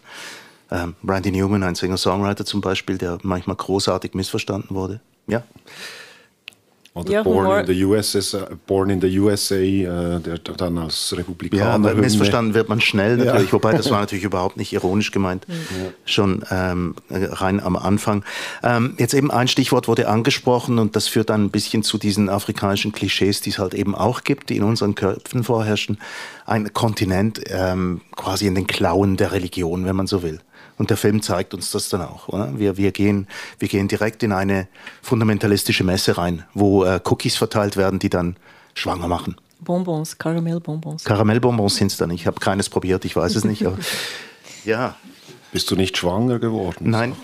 Ähm, 0.70 0.94
Randy 1.06 1.32
Newman, 1.32 1.62
ein 1.62 1.74
Singer-Songwriter 1.74 2.44
zum 2.44 2.60
Beispiel, 2.60 2.98
der 2.98 3.18
manchmal 3.22 3.56
großartig 3.56 4.14
missverstanden 4.14 4.74
wurde. 4.74 5.00
Ja. 5.26 5.42
Oder 6.96 7.12
ja, 7.12 7.22
Born, 7.22 7.60
in 7.60 7.66
the 7.66 7.84
USA, 7.84 8.48
Born 8.66 8.88
in 8.88 9.02
the 9.02 9.18
USA, 9.18 9.54
äh, 9.54 10.18
der 10.18 10.38
dann 10.38 10.78
als 10.78 11.14
Republikaner. 11.14 11.90
Ja, 11.90 11.94
missverstanden 11.94 12.54
wird 12.54 12.70
man 12.70 12.80
schnell 12.80 13.18
natürlich, 13.18 13.48
ja. 13.48 13.52
wobei 13.52 13.74
das 13.74 13.90
war 13.90 14.00
natürlich 14.00 14.24
überhaupt 14.24 14.56
nicht 14.56 14.72
ironisch 14.72 15.10
gemeint, 15.10 15.46
ja. 15.46 15.54
schon 16.06 16.42
ähm, 16.50 16.94
rein 17.10 17.60
am 17.60 17.76
Anfang. 17.76 18.24
Ähm, 18.62 18.94
jetzt 18.96 19.12
eben 19.12 19.30
ein 19.30 19.46
Stichwort 19.46 19.88
wurde 19.88 20.08
angesprochen 20.08 20.78
und 20.78 20.96
das 20.96 21.06
führt 21.06 21.28
dann 21.28 21.44
ein 21.44 21.50
bisschen 21.50 21.82
zu 21.82 21.98
diesen 21.98 22.30
afrikanischen 22.30 22.92
Klischees, 22.92 23.42
die 23.42 23.50
es 23.50 23.58
halt 23.58 23.74
eben 23.74 23.94
auch 23.94 24.24
gibt, 24.24 24.48
die 24.48 24.56
in 24.56 24.62
unseren 24.62 24.94
Köpfen 24.94 25.44
vorherrschen. 25.44 25.98
Ein 26.46 26.72
Kontinent 26.72 27.42
ähm, 27.48 28.00
quasi 28.16 28.46
in 28.46 28.54
den 28.54 28.66
Klauen 28.66 29.18
der 29.18 29.32
Religion, 29.32 29.84
wenn 29.84 29.96
man 29.96 30.06
so 30.06 30.22
will. 30.22 30.40
Und 30.78 30.90
der 30.90 30.96
Film 30.96 31.22
zeigt 31.22 31.54
uns 31.54 31.70
das 31.70 31.88
dann 31.88 32.02
auch. 32.02 32.28
Oder? 32.28 32.58
Wir, 32.58 32.76
wir, 32.76 32.92
gehen, 32.92 33.26
wir 33.58 33.68
gehen 33.68 33.88
direkt 33.88 34.22
in 34.22 34.32
eine 34.32 34.68
fundamentalistische 35.02 35.84
Messe 35.84 36.18
rein, 36.18 36.44
wo 36.54 36.84
äh, 36.84 37.00
Cookies 37.04 37.36
verteilt 37.36 37.76
werden, 37.76 37.98
die 37.98 38.10
dann 38.10 38.36
schwanger 38.74 39.08
machen. 39.08 39.36
Bonbons, 39.60 40.18
Karamellbonbons. 40.18 41.04
Karamellbonbons 41.04 41.76
sind 41.76 41.90
es 41.90 41.96
dann. 41.96 42.10
Ich 42.10 42.26
habe 42.26 42.40
keines 42.40 42.68
probiert, 42.68 43.04
ich 43.04 43.16
weiß 43.16 43.36
es 43.36 43.44
nicht. 43.44 43.66
Aber, 43.66 43.78
ja. 44.64 44.96
Bist 45.52 45.70
du 45.70 45.76
nicht 45.76 45.96
schwanger 45.96 46.38
geworden? 46.38 46.90
Nein. 46.90 47.16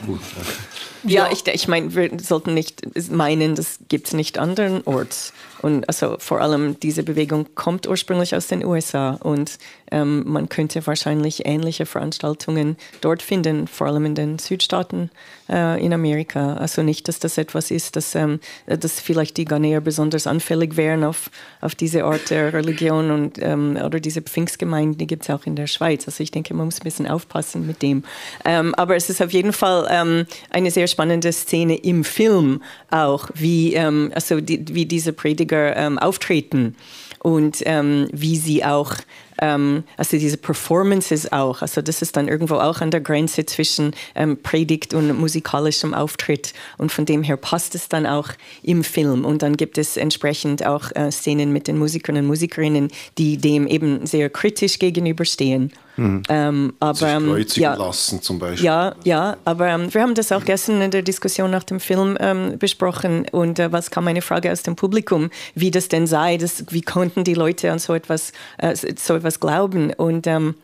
Ja, 1.05 1.29
ich, 1.33 1.47
ich 1.47 1.67
meine, 1.67 1.95
wir 1.95 2.11
sollten 2.21 2.55
nicht 2.55 2.83
meinen, 3.11 3.57
das 3.57 3.81
gibt 3.89 4.07
es 4.07 4.13
nicht 4.13 4.39
andernorts. 4.39 5.33
Und 5.63 5.87
also 5.89 6.17
vor 6.19 6.41
allem 6.41 6.79
diese 6.81 7.05
Bewegung 7.05 7.47
kommt 7.55 7.87
ursprünglich 7.87 8.35
aus 8.35 8.49
den 8.49 8.65
USA 8.65 9.13
und 9.23 9.59
ähm, 9.93 10.25
man 10.27 10.49
könnte 10.49 10.85
wahrscheinlich 10.87 11.47
ähnliche 11.47 11.87
Veranstaltungen 11.87 12.77
dort 13.01 13.23
finden, 13.23 13.69
vor 13.69 13.87
allem 13.87 14.05
in 14.07 14.15
den 14.17 14.39
Südstaaten 14.41 15.11
äh, 15.49 15.85
in 15.85 15.93
Amerika. 15.93 16.55
Also 16.55 16.83
nicht, 16.83 17.07
dass 17.07 17.21
das 17.21 17.39
etwas 17.39 17.71
ist, 17.71 17.95
dass, 17.95 18.17
ähm, 18.17 18.41
dass 18.67 18.99
vielleicht 18.99 19.37
die 19.37 19.45
Ghanäer 19.45 19.81
besonders 19.81 20.27
anfällig 20.27 20.77
wären 20.77 21.05
auf, 21.05 21.31
auf 21.61 21.77
diese 21.77 22.05
Art 22.05 22.31
der 22.31 22.53
Religion 22.53 23.13
und, 23.13 23.39
ähm, 23.41 23.77
oder 23.77 24.01
diese 24.01 24.23
Pfingstgemeinden, 24.23 24.99
die 24.99 25.07
gibt 25.07 25.23
es 25.23 25.31
auch 25.31 25.47
in 25.47 25.55
der 25.55 25.69
Schweiz. 25.69 26.07
Also 26.07 26.25
ich 26.25 26.33
denke, 26.33 26.55
man 26.55 26.67
muss 26.67 26.81
ein 26.81 26.85
bisschen 26.85 27.07
aufpassen 27.07 27.67
mit 27.69 27.83
dem. 27.83 28.03
Ähm, 28.45 28.75
aber 28.75 28.97
es 28.97 29.11
ist 29.11 29.23
auf 29.23 29.33
jeden 29.33 29.53
Fall 29.53 29.87
ähm, 29.91 30.27
eine 30.51 30.71
sehr 30.71 30.87
spannende 30.87 31.33
Szene 31.33 31.77
im 31.77 32.05
Film 32.05 32.63
auch, 32.91 33.29
wie, 33.35 33.75
ähm, 33.75 34.11
also 34.15 34.41
die, 34.41 34.65
wie 34.75 34.87
diese 34.87 35.13
Prediger 35.13 35.77
ähm, 35.77 35.99
auftreten 35.99 36.77
und 37.21 37.61
wie 37.61 38.37
sie 38.37 38.65
auch 38.65 38.97
ähm, 39.43 39.85
also 39.97 40.17
diese 40.17 40.37
Performances 40.37 41.31
auch. 41.33 41.61
Also 41.61 41.83
das 41.83 42.01
ist 42.01 42.17
dann 42.17 42.29
irgendwo 42.29 42.55
auch 42.57 42.81
an 42.81 42.91
der 42.91 43.01
Grenze 43.01 43.45
zwischen 43.45 43.93
ähm, 44.15 44.39
Predigt 44.43 44.95
und 44.95 45.19
musikalischem 45.19 45.93
Auftritt. 45.93 46.55
Und 46.79 46.93
von 46.93 47.05
dem 47.05 47.23
her 47.23 47.37
passt 47.37 47.75
es 47.75 47.89
dann 47.89 48.07
auch 48.07 48.29
im 48.63 48.85
Film. 48.85 49.25
Und 49.25 49.43
dann 49.43 49.57
gibt 49.57 49.77
es 49.77 49.97
entsprechend 49.97 50.65
auch 50.65 50.91
äh, 50.95 51.11
Szenen 51.11 51.53
mit 51.53 51.69
den 51.69 51.77
Musikern 51.77 52.17
und 52.17 52.27
Musikerinnen, 52.27 52.89
die 53.19 53.37
dem 53.37 53.67
eben 53.67 54.07
sehr 54.07 54.31
kritisch 54.31 54.79
gegenüberstehen. 54.79 55.73
Mhm. 55.97 56.23
Ähm, 56.29 56.73
aber 56.81 57.09
ähm, 57.09 57.45
ja, 57.55 57.75
lassen 57.75 58.23
zum 58.23 58.39
Beispiel. 58.39 58.65
Ja, 58.65 58.95
ja, 59.05 59.37
aber 59.45 59.69
ähm, 59.69 59.93
wir 59.93 60.03
haben 60.03 60.15
das 60.15 60.33
auch 60.33 60.45
gestern 60.45 60.81
in 60.81 60.91
der 60.91 61.03
Diskussion 61.03 61.51
nach 61.51 61.65
dem 61.65 61.81
Film 61.81 62.17
ähm, 62.21 62.59
besprochen. 62.59 63.27
Und 63.31 63.59
äh, 63.59 63.73
was 63.73 63.91
kam 63.91 64.09
eine 64.09 64.23
Frage 64.23 64.51
aus 64.51 64.63
dem 64.63 64.77
Publikum, 64.77 65.31
wie 65.55 65.71
das 65.71 65.89
denn 65.89 66.07
sei, 66.07 66.39
das, 66.39 66.65
wie 66.71 66.83
konnten 66.83 67.25
die 67.25 67.35
Leute 67.35 67.71
an 67.71 67.79
so 67.79 67.95
etwas, 67.95 68.33
äh, 68.59 68.75
so 68.75 69.17
etwas 69.17 69.41
glauben? 69.41 69.93
Und 69.93 70.27
ähm, 70.27 70.55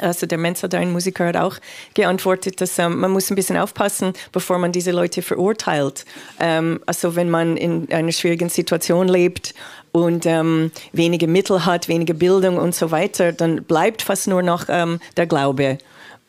also 0.00 0.26
der 0.26 0.38
Mensa, 0.38 0.68
der 0.68 0.80
ein 0.80 0.92
Musiker, 0.92 1.26
hat 1.26 1.36
auch 1.36 1.56
geantwortet, 1.94 2.60
dass 2.60 2.78
ähm, 2.78 3.00
man 3.00 3.10
muss 3.10 3.30
ein 3.30 3.36
bisschen 3.36 3.56
aufpassen, 3.56 4.12
bevor 4.32 4.58
man 4.58 4.72
diese 4.72 4.90
Leute 4.90 5.22
verurteilt. 5.22 6.04
Ähm, 6.38 6.80
also 6.86 7.16
wenn 7.16 7.30
man 7.30 7.56
in 7.56 7.90
einer 7.92 8.12
schwierigen 8.12 8.48
Situation 8.48 9.08
lebt 9.08 9.54
und 9.92 10.26
ähm, 10.26 10.70
wenige 10.92 11.26
Mittel 11.26 11.64
hat, 11.66 11.88
wenige 11.88 12.14
Bildung 12.14 12.58
und 12.58 12.74
so 12.74 12.90
weiter, 12.90 13.32
dann 13.32 13.64
bleibt 13.64 14.02
fast 14.02 14.28
nur 14.28 14.42
noch 14.42 14.66
ähm, 14.68 15.00
der 15.16 15.26
Glaube. 15.26 15.78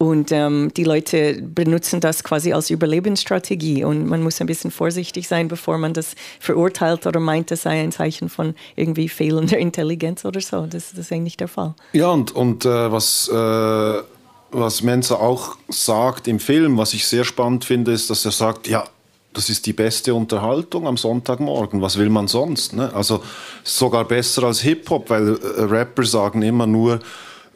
Und 0.02 0.32
ähm, 0.32 0.72
die 0.76 0.84
Leute 0.84 1.40
benutzen 1.44 2.00
das 2.00 2.24
quasi 2.24 2.54
als 2.54 2.72
Überlebensstrategie. 2.72 3.84
Und 3.84 4.08
man 4.08 4.24
muss 4.24 4.42
ein 4.42 4.48
bisschen 4.48 4.72
vorsichtig 4.72 5.28
sein, 5.28 5.48
bevor 5.48 5.78
man 5.78 5.94
das 5.94 6.16
verurteilt 6.40 7.06
oder 7.06 7.20
meint, 7.20 7.52
das 7.52 7.62
sei 7.62 7.80
ein 7.84 7.92
Zeichen 7.92 8.28
von 8.28 8.56
irgendwie 8.76 9.10
fehlender 9.10 9.58
Intelligenz 9.60 10.26
oder 10.26 10.42
so. 10.42 10.62
Das, 10.66 10.90
das 10.90 10.98
ist 10.98 11.12
eigentlich 11.12 11.38
der 11.38 11.48
Fall. 11.48 11.76
Ja, 11.94 12.10
und, 12.10 12.32
und 12.32 12.66
äh, 12.66 12.92
was, 12.92 13.28
äh, 13.28 14.02
was 14.50 14.82
Mensa 14.82 15.18
auch 15.18 15.58
sagt 15.70 16.28
im 16.28 16.40
Film, 16.40 16.80
was 16.80 16.96
ich 16.96 17.06
sehr 17.06 17.24
spannend 17.24 17.64
finde, 17.64 17.92
ist, 17.92 18.10
dass 18.10 18.26
er 18.26 18.32
sagt, 18.32 18.68
ja, 18.68 18.86
das 19.34 19.52
ist 19.52 19.68
die 19.68 19.74
beste 19.74 20.16
Unterhaltung 20.16 20.88
am 20.88 20.98
Sonntagmorgen. 20.98 21.80
Was 21.80 22.00
will 22.00 22.10
man 22.10 22.28
sonst? 22.28 22.74
Ne? 22.74 22.92
Also 22.96 23.22
sogar 23.64 24.06
besser 24.06 24.46
als 24.46 24.62
Hip-Hop, 24.62 25.12
weil 25.12 25.38
äh, 25.38 25.62
Rapper 25.62 26.06
sagen 26.06 26.42
immer 26.42 26.66
nur, 26.66 27.02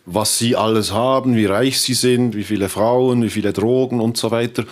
was 0.05 0.38
sie 0.38 0.55
alles 0.55 0.91
haben, 0.91 1.35
wie 1.35 1.45
reich 1.45 1.81
sie 1.81 1.93
sind, 1.93 2.35
wie 2.35 2.43
viele 2.43 2.69
Frauen, 2.69 3.24
wie 3.24 3.29
viele 3.29 3.53
Drogen 3.53 4.00
und 4.00 4.17
so 4.17 4.31
weiter. 4.31 4.65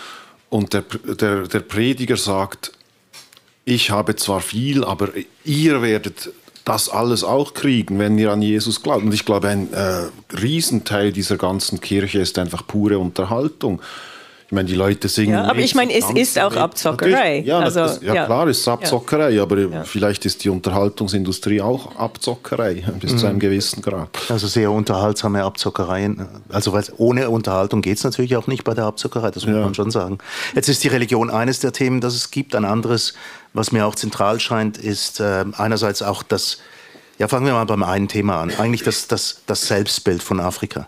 Und 0.50 0.74
der, 0.74 0.84
der, 1.20 1.48
der 1.48 1.60
Prediger 1.62 2.18
sagt, 2.18 2.72
ich 3.66 3.90
habe 3.90 4.16
zwar 4.16 4.42
viel, 4.42 4.84
aber 4.84 5.10
ihr 5.46 5.82
werdet 5.82 6.32
das 6.66 6.90
alles 6.90 7.24
auch 7.24 7.54
kriegen, 7.54 8.00
wenn 8.00 8.18
ihr 8.18 8.32
an 8.32 8.42
Jesus 8.42 8.84
glaubt. 8.84 9.04
Und 9.04 9.14
ich 9.14 9.26
glaube, 9.26 9.50
ein 9.50 9.74
äh, 9.74 10.10
Riesenteil 10.34 11.12
dieser 11.12 11.38
ganzen 11.38 11.82
Kirche 11.82 12.20
ist 12.20 12.38
einfach 12.38 12.66
pure 12.68 13.00
Unterhaltung. 13.00 13.82
Ich 14.54 14.56
meine, 14.56 14.70
die 14.70 14.76
Leute 14.76 15.08
singen. 15.08 15.34
Ja, 15.34 15.46
aber 15.46 15.58
ich 15.62 15.74
meine, 15.74 15.92
es 15.92 16.08
ist 16.12 16.38
auch 16.38 16.56
Abzockerei. 16.56 17.40
Ja, 17.40 17.58
also, 17.58 17.80
das, 17.80 18.02
ja, 18.04 18.14
ja, 18.14 18.26
klar, 18.26 18.46
es 18.46 18.60
ist 18.60 18.68
Abzockerei, 18.68 19.42
aber 19.42 19.58
ja. 19.58 19.84
vielleicht 19.84 20.28
ist 20.28 20.44
die 20.44 20.50
Unterhaltungsindustrie 20.50 21.60
auch 21.60 21.96
Abzockerei 21.96 22.84
bis 23.00 23.14
mhm. 23.14 23.18
zu 23.18 23.26
einem 23.26 23.40
gewissen 23.40 23.82
Grad. 23.82 24.10
Also 24.30 24.46
sehr 24.46 24.70
unterhaltsame 24.70 25.44
Abzockereien. 25.44 26.28
Also 26.50 26.72
weil 26.72 26.84
ohne 26.98 27.32
Unterhaltung 27.32 27.82
geht 27.82 27.98
es 27.98 28.04
natürlich 28.04 28.36
auch 28.36 28.46
nicht 28.46 28.64
bei 28.64 28.76
der 28.76 28.84
Abzockerei, 28.84 29.32
das 29.32 29.48
muss 29.48 29.56
man 29.56 29.74
schon 29.74 29.90
sagen. 29.90 30.20
Jetzt 30.54 30.70
ist 30.70 30.84
die 30.84 30.90
Religion 30.90 31.32
eines 31.32 31.60
der 31.60 31.74
Themen, 31.74 32.00
das 32.00 32.14
es 32.14 32.30
gibt. 32.30 32.54
Ein 32.54 32.66
anderes, 32.66 33.16
was 33.54 33.72
mir 33.72 33.88
auch 33.88 33.96
zentral 33.96 34.40
scheint, 34.40 34.78
ist 34.78 35.20
äh, 35.20 35.46
einerseits 35.58 36.04
auch 36.04 36.22
das, 36.22 36.60
ja, 37.18 37.28
fangen 37.28 37.48
wir 37.48 37.54
mal 37.54 37.66
beim 37.66 37.82
einen 37.82 38.08
Thema 38.08 38.40
an, 38.40 38.52
eigentlich 38.60 38.84
das, 38.84 39.08
das, 39.08 39.42
das 39.48 39.68
Selbstbild 39.68 40.22
von 40.22 40.40
Afrika. 40.40 40.86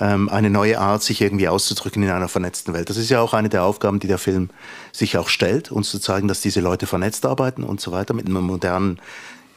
Ähm, 0.00 0.28
eine 0.28 0.50
neue 0.50 0.78
Art, 0.78 1.02
sich 1.02 1.20
irgendwie 1.20 1.48
auszudrücken 1.48 2.02
in 2.02 2.10
einer 2.10 2.28
vernetzten 2.28 2.74
Welt. 2.74 2.90
Das 2.90 2.96
ist 2.96 3.10
ja 3.10 3.20
auch 3.20 3.34
eine 3.34 3.48
der 3.48 3.64
Aufgaben, 3.64 4.00
die 4.00 4.06
der 4.06 4.18
Film 4.18 4.50
sich 4.92 5.18
auch 5.18 5.28
stellt, 5.28 5.70
uns 5.70 5.90
zu 5.90 5.98
zeigen, 5.98 6.26
dass 6.26 6.40
diese 6.40 6.60
Leute 6.60 6.86
vernetzt 6.86 7.26
arbeiten 7.26 7.62
und 7.62 7.80
so 7.80 7.92
weiter 7.92 8.14
mit 8.14 8.26
einem 8.26 8.42
modernen 8.44 9.00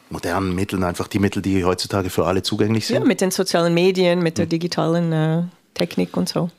modernen 0.09 0.53
Mitteln, 0.53 0.83
einfach 0.83 1.07
die 1.07 1.17
Mittel, 1.17 1.41
die 1.41 1.65
heutzutage 1.65 2.11
für 2.11 2.25
alle 2.25 2.43
zugänglich 2.43 2.85
sind. 2.85 2.97
Ja, 2.97 3.03
mit 3.03 3.19
den 3.19 3.31
sozialen 3.31 3.73
Medien, 3.73 4.21
mit 4.21 4.37
der 4.37 4.45
digitalen 4.45 5.11
äh, 5.11 5.43
Technik 5.73 6.15
und 6.15 6.29
so. 6.29 6.51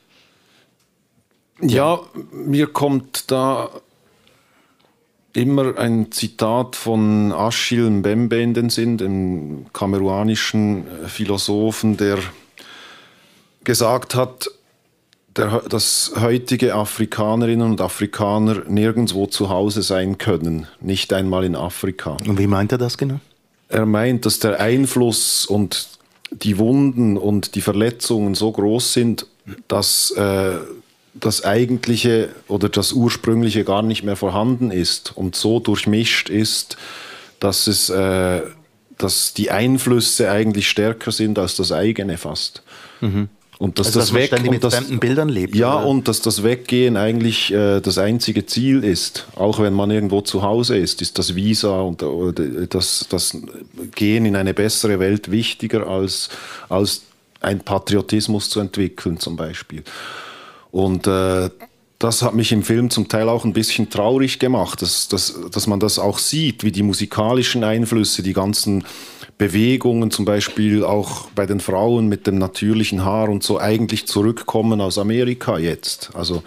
Ja, 1.61 2.01
mir 2.31 2.67
kommt 2.67 3.31
da 3.31 3.69
immer 5.31 5.77
ein 5.77 6.11
Zitat 6.11 6.75
von 6.75 7.31
Achille 7.31 7.89
Mbembe 7.89 8.41
in 8.41 8.53
den 8.53 8.69
Sinn, 8.69 8.97
dem 8.97 9.65
kameruanischen 9.71 10.85
äh, 10.87 11.07
Philosophen, 11.07 11.95
der 11.97 12.17
gesagt 13.65 14.15
hat, 14.15 14.49
der, 15.35 15.63
dass 15.69 16.13
heutige 16.19 16.75
Afrikanerinnen 16.75 17.69
und 17.69 17.81
Afrikaner 17.81 18.63
nirgendwo 18.67 19.25
zu 19.25 19.49
Hause 19.49 19.81
sein 19.81 20.17
können, 20.17 20.67
nicht 20.79 21.11
einmal 21.11 21.43
in 21.43 21.55
Afrika. 21.55 22.17
Und 22.25 22.39
wie 22.39 22.47
meint 22.47 22.71
er 22.71 22.77
das 22.77 22.97
genau? 22.97 23.19
Er 23.67 23.85
meint, 23.85 24.25
dass 24.25 24.39
der 24.39 24.59
Einfluss 24.59 25.45
und 25.45 25.89
die 26.31 26.57
Wunden 26.57 27.17
und 27.17 27.55
die 27.55 27.61
Verletzungen 27.61 28.35
so 28.35 28.51
groß 28.51 28.93
sind, 28.93 29.27
dass 29.67 30.11
äh, 30.11 30.53
das 31.13 31.43
eigentliche 31.43 32.29
oder 32.47 32.69
das 32.69 32.93
ursprüngliche 32.93 33.63
gar 33.63 33.81
nicht 33.81 34.03
mehr 34.03 34.15
vorhanden 34.15 34.71
ist 34.71 35.15
und 35.15 35.35
so 35.35 35.59
durchmischt 35.59 36.29
ist, 36.29 36.77
dass 37.39 37.67
es 37.67 37.89
äh, 37.89 38.41
dass 38.97 39.33
die 39.33 39.51
Einflüsse 39.51 40.31
eigentlich 40.31 40.69
stärker 40.69 41.11
sind 41.11 41.37
als 41.37 41.55
das 41.57 41.71
eigene 41.71 42.17
fast. 42.17 42.63
Mhm. 43.01 43.29
Und 43.57 43.79
dass 43.79 43.87
also, 43.87 43.99
das 43.99 44.09
dass 44.09 44.15
weg 44.15 44.33
und 44.33 44.49
mit 44.49 44.63
das, 44.63 44.75
fremden 44.75 44.99
Bildern 44.99 45.29
lebt. 45.29 45.55
Ja, 45.55 45.77
oder? 45.77 45.87
und 45.87 46.07
dass 46.07 46.21
das 46.21 46.43
Weggehen 46.43 46.97
eigentlich 46.97 47.53
äh, 47.53 47.79
das 47.79 47.97
einzige 47.97 48.45
Ziel 48.45 48.83
ist. 48.83 49.27
Auch 49.35 49.59
wenn 49.59 49.73
man 49.73 49.91
irgendwo 49.91 50.21
zu 50.21 50.41
Hause 50.41 50.77
ist, 50.77 51.01
ist 51.01 51.17
das 51.17 51.35
Visa 51.35 51.79
und 51.79 52.01
äh, 52.01 52.67
das, 52.67 53.07
das 53.09 53.37
Gehen 53.95 54.25
in 54.25 54.35
eine 54.35 54.53
bessere 54.53 54.99
Welt 54.99 55.31
wichtiger 55.31 55.87
als, 55.87 56.29
als 56.67 57.03
ein 57.39 57.59
Patriotismus 57.59 58.49
zu 58.49 58.59
entwickeln 58.59 59.19
zum 59.19 59.37
Beispiel. 59.37 59.83
Und 60.71 61.07
äh, 61.07 61.49
das 61.99 62.21
hat 62.21 62.35
mich 62.35 62.51
im 62.51 62.63
Film 62.63 62.89
zum 62.89 63.07
Teil 63.07 63.29
auch 63.29 63.45
ein 63.45 63.53
bisschen 63.53 63.89
traurig 63.89 64.39
gemacht, 64.39 64.81
dass, 64.81 65.07
dass, 65.07 65.39
dass 65.51 65.65
man 65.65 65.79
das 65.79 65.97
auch 65.97 66.19
sieht, 66.19 66.63
wie 66.63 66.71
die 66.71 66.83
musikalischen 66.83 67.63
Einflüsse, 67.63 68.21
die 68.21 68.33
ganzen 68.33 68.83
Bewegungen, 69.37 70.11
zum 70.11 70.25
Beispiel 70.25 70.83
auch 70.83 71.27
bei 71.35 71.45
den 71.45 71.59
Frauen 71.59 72.07
mit 72.07 72.25
dem 72.25 72.37
natürlichen 72.37 73.03
Haar 73.03 73.29
und 73.29 73.43
so, 73.43 73.59
eigentlich 73.59 74.07
zurückkommen 74.07 74.79
aus 74.79 74.97
Amerika 74.97 75.57
jetzt. 75.57 76.11
Also 76.13 76.41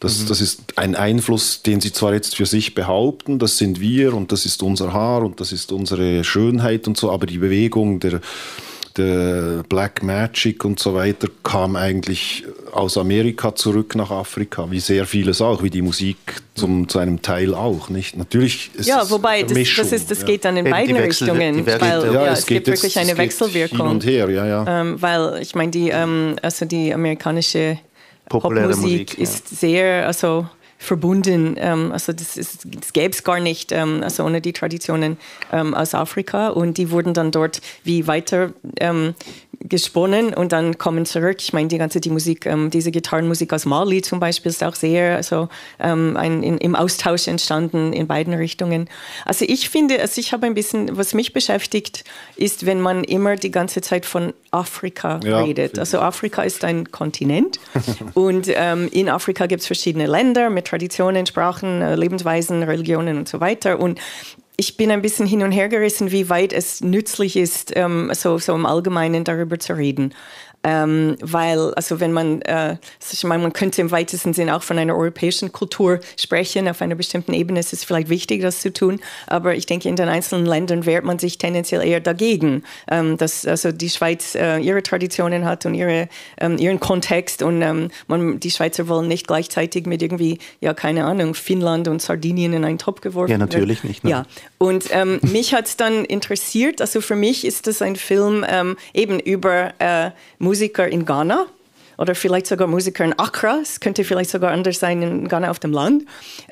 das, 0.00 0.22
mhm. 0.22 0.26
das 0.28 0.40
ist 0.40 0.78
ein 0.78 0.94
Einfluss, 0.94 1.62
den 1.62 1.80
sie 1.80 1.92
zwar 1.92 2.14
jetzt 2.14 2.36
für 2.36 2.46
sich 2.46 2.74
behaupten, 2.74 3.38
das 3.38 3.58
sind 3.58 3.80
wir 3.80 4.14
und 4.14 4.32
das 4.32 4.46
ist 4.46 4.62
unser 4.62 4.92
Haar 4.92 5.22
und 5.22 5.40
das 5.40 5.52
ist 5.52 5.72
unsere 5.72 6.24
Schönheit 6.24 6.88
und 6.88 6.96
so, 6.96 7.10
aber 7.10 7.26
die 7.26 7.38
Bewegung 7.38 8.00
der 8.00 8.20
der 8.96 9.62
Black 9.68 10.02
Magic 10.02 10.64
und 10.64 10.78
so 10.78 10.94
weiter 10.94 11.28
kam 11.42 11.76
eigentlich 11.76 12.44
aus 12.72 12.96
Amerika 12.96 13.54
zurück 13.54 13.94
nach 13.94 14.10
Afrika, 14.10 14.70
wie 14.70 14.80
sehr 14.80 15.06
vieles 15.06 15.40
auch, 15.40 15.62
wie 15.62 15.70
die 15.70 15.82
Musik 15.82 16.16
zum, 16.54 16.88
zu 16.88 16.98
einem 16.98 17.22
Teil 17.22 17.54
auch, 17.54 17.88
nicht? 17.88 18.16
Natürlich 18.16 18.70
ist 18.74 18.86
Ja, 18.86 19.08
wobei, 19.10 19.42
das, 19.42 19.58
das, 19.76 19.92
ist, 19.92 20.10
das 20.10 20.24
geht 20.24 20.44
dann 20.44 20.56
in 20.56 20.70
beiden 20.70 20.96
Wechsel, 20.96 21.30
Richtungen, 21.30 21.66
weil 21.66 21.80
ja, 21.80 22.12
ja, 22.12 22.32
es, 22.32 22.40
es 22.40 22.46
gibt 22.46 22.66
jetzt, 22.66 22.82
wirklich 22.82 22.98
eine 22.98 23.16
Wechselwirkung. 23.16 23.78
Hin 23.78 23.86
und 23.86 24.06
her, 24.06 24.30
ja, 24.30 24.46
ja. 24.46 24.80
Ähm, 24.80 25.00
weil, 25.00 25.40
ich 25.40 25.54
meine, 25.54 25.70
die, 25.70 25.90
ähm, 25.90 26.36
also 26.42 26.64
die 26.64 26.92
amerikanische 26.92 27.78
Populäre 28.28 28.68
Popmusik 28.68 29.00
Musik, 29.00 29.18
ist 29.18 29.50
ja. 29.50 29.56
sehr, 29.56 30.06
also 30.06 30.46
verbunden. 30.78 31.56
Ähm, 31.58 31.92
also 31.92 32.12
das, 32.12 32.36
ist, 32.36 32.66
das 32.66 32.92
gäbe 32.92 33.10
es 33.10 33.24
gar 33.24 33.40
nicht, 33.40 33.72
ähm, 33.72 34.02
also 34.02 34.24
ohne 34.24 34.40
die 34.40 34.52
Traditionen 34.52 35.18
ähm, 35.52 35.74
aus 35.74 35.94
Afrika. 35.94 36.48
Und 36.48 36.78
die 36.78 36.90
wurden 36.90 37.12
dann 37.14 37.32
dort 37.32 37.60
wie 37.84 38.06
weiter 38.06 38.52
ähm, 38.80 39.14
gesponnen 39.60 40.34
und 40.34 40.52
dann 40.52 40.78
kommen 40.78 41.04
zurück. 41.04 41.38
Ich 41.40 41.52
meine, 41.52 41.68
die 41.68 41.78
ganze 41.78 42.00
die 42.00 42.10
Musik, 42.10 42.46
ähm, 42.46 42.70
diese 42.70 42.90
Gitarrenmusik 42.90 43.52
aus 43.52 43.66
Mali 43.66 44.02
zum 44.02 44.20
Beispiel 44.20 44.50
ist 44.50 44.62
auch 44.62 44.74
sehr 44.74 45.16
also, 45.16 45.48
ähm, 45.80 46.16
ein, 46.16 46.42
in, 46.42 46.58
im 46.58 46.76
Austausch 46.76 47.26
entstanden 47.26 47.92
in 47.92 48.06
beiden 48.06 48.34
Richtungen. 48.34 48.88
Also 49.24 49.44
ich 49.48 49.68
finde, 49.68 50.00
also 50.00 50.20
ich 50.20 50.32
habe 50.32 50.46
ein 50.46 50.54
bisschen, 50.54 50.96
was 50.96 51.12
mich 51.12 51.32
beschäftigt, 51.32 52.04
ist, 52.36 52.66
wenn 52.66 52.80
man 52.80 53.02
immer 53.04 53.36
die 53.36 53.50
ganze 53.50 53.80
Zeit 53.80 54.06
von 54.06 54.32
Afrika 54.50 55.20
ja, 55.24 55.40
redet. 55.40 55.78
Also 55.78 55.98
Afrika 55.98 56.42
ist 56.42 56.64
ein 56.64 56.90
Kontinent 56.92 57.58
und 58.14 58.48
ähm, 58.48 58.88
in 58.92 59.08
Afrika 59.08 59.46
gibt 59.46 59.62
es 59.62 59.66
verschiedene 59.66 60.06
Länder 60.06 60.50
mit 60.50 60.68
Traditionen, 60.68 61.26
Sprachen, 61.26 61.82
äh, 61.82 61.96
Lebensweisen, 61.96 62.62
Religionen 62.62 63.18
und 63.18 63.28
so 63.28 63.40
weiter. 63.40 63.80
Und 63.80 63.98
ich 64.60 64.76
bin 64.76 64.90
ein 64.90 65.02
bisschen 65.02 65.24
hin 65.24 65.44
und 65.44 65.52
her 65.52 65.68
gerissen, 65.68 66.10
wie 66.10 66.28
weit 66.28 66.52
es 66.52 66.80
nützlich 66.80 67.36
ist, 67.36 67.72
ähm, 67.76 68.10
so, 68.12 68.38
so 68.38 68.56
im 68.56 68.66
Allgemeinen 68.66 69.22
darüber 69.22 69.60
zu 69.60 69.76
reden. 69.76 70.12
Ähm, 70.64 71.16
weil, 71.20 71.72
also 71.74 72.00
wenn 72.00 72.12
man, 72.12 72.42
äh, 72.42 72.76
ich 73.12 73.22
meine, 73.24 73.42
man 73.42 73.52
könnte 73.52 73.80
im 73.80 73.90
weitesten 73.92 74.34
Sinn 74.34 74.50
auch 74.50 74.62
von 74.62 74.78
einer 74.78 74.96
europäischen 74.96 75.52
Kultur 75.52 76.00
sprechen, 76.16 76.68
auf 76.68 76.82
einer 76.82 76.96
bestimmten 76.96 77.32
Ebene 77.32 77.60
ist 77.60 77.72
es 77.72 77.84
vielleicht 77.84 78.08
wichtig, 78.08 78.42
das 78.42 78.60
zu 78.60 78.72
tun, 78.72 79.00
aber 79.28 79.54
ich 79.54 79.66
denke, 79.66 79.88
in 79.88 79.94
den 79.94 80.08
einzelnen 80.08 80.46
Ländern 80.46 80.84
wehrt 80.84 81.04
man 81.04 81.20
sich 81.20 81.38
tendenziell 81.38 81.86
eher 81.86 82.00
dagegen, 82.00 82.64
ähm, 82.90 83.16
dass 83.16 83.46
also 83.46 83.70
die 83.70 83.88
Schweiz 83.88 84.34
äh, 84.34 84.58
ihre 84.58 84.82
Traditionen 84.82 85.44
hat 85.44 85.64
und 85.64 85.74
ihre, 85.74 86.08
ähm, 86.40 86.58
ihren 86.58 86.80
Kontext 86.80 87.42
und 87.42 87.62
ähm, 87.62 87.90
man, 88.08 88.40
die 88.40 88.50
Schweizer 88.50 88.88
wollen 88.88 89.06
nicht 89.06 89.28
gleichzeitig 89.28 89.86
mit 89.86 90.02
irgendwie, 90.02 90.38
ja, 90.60 90.74
keine 90.74 91.04
Ahnung, 91.04 91.34
Finnland 91.34 91.86
und 91.86 92.02
Sardinien 92.02 92.52
in 92.52 92.64
einen 92.64 92.78
Topf 92.78 93.00
geworfen 93.00 93.30
Ja, 93.30 93.38
natürlich 93.38 93.84
werden. 93.84 93.88
nicht. 93.88 94.04
Ne? 94.04 94.10
Ja, 94.10 94.26
und 94.58 94.86
ähm, 94.90 95.20
mich 95.22 95.54
hat 95.54 95.66
es 95.66 95.76
dann 95.76 96.04
interessiert, 96.04 96.80
also 96.80 97.00
für 97.00 97.16
mich 97.16 97.46
ist 97.46 97.68
das 97.68 97.80
ein 97.80 97.94
Film 97.94 98.44
ähm, 98.48 98.76
eben 98.92 99.20
über 99.20 99.72
äh, 99.78 100.10
Musiker 100.48 100.88
in 100.88 101.04
Ghana 101.04 101.44
oder 101.98 102.14
vielleicht 102.14 102.46
sogar 102.46 102.68
Musiker 102.68 103.04
in 103.04 103.12
Accra. 103.18 103.58
Es 103.60 103.80
könnte 103.80 104.02
vielleicht 104.02 104.30
sogar 104.30 104.50
anders 104.50 104.80
sein 104.80 105.02
in 105.02 105.28
Ghana 105.28 105.50
auf 105.50 105.58
dem 105.58 105.72
Land. 105.72 106.04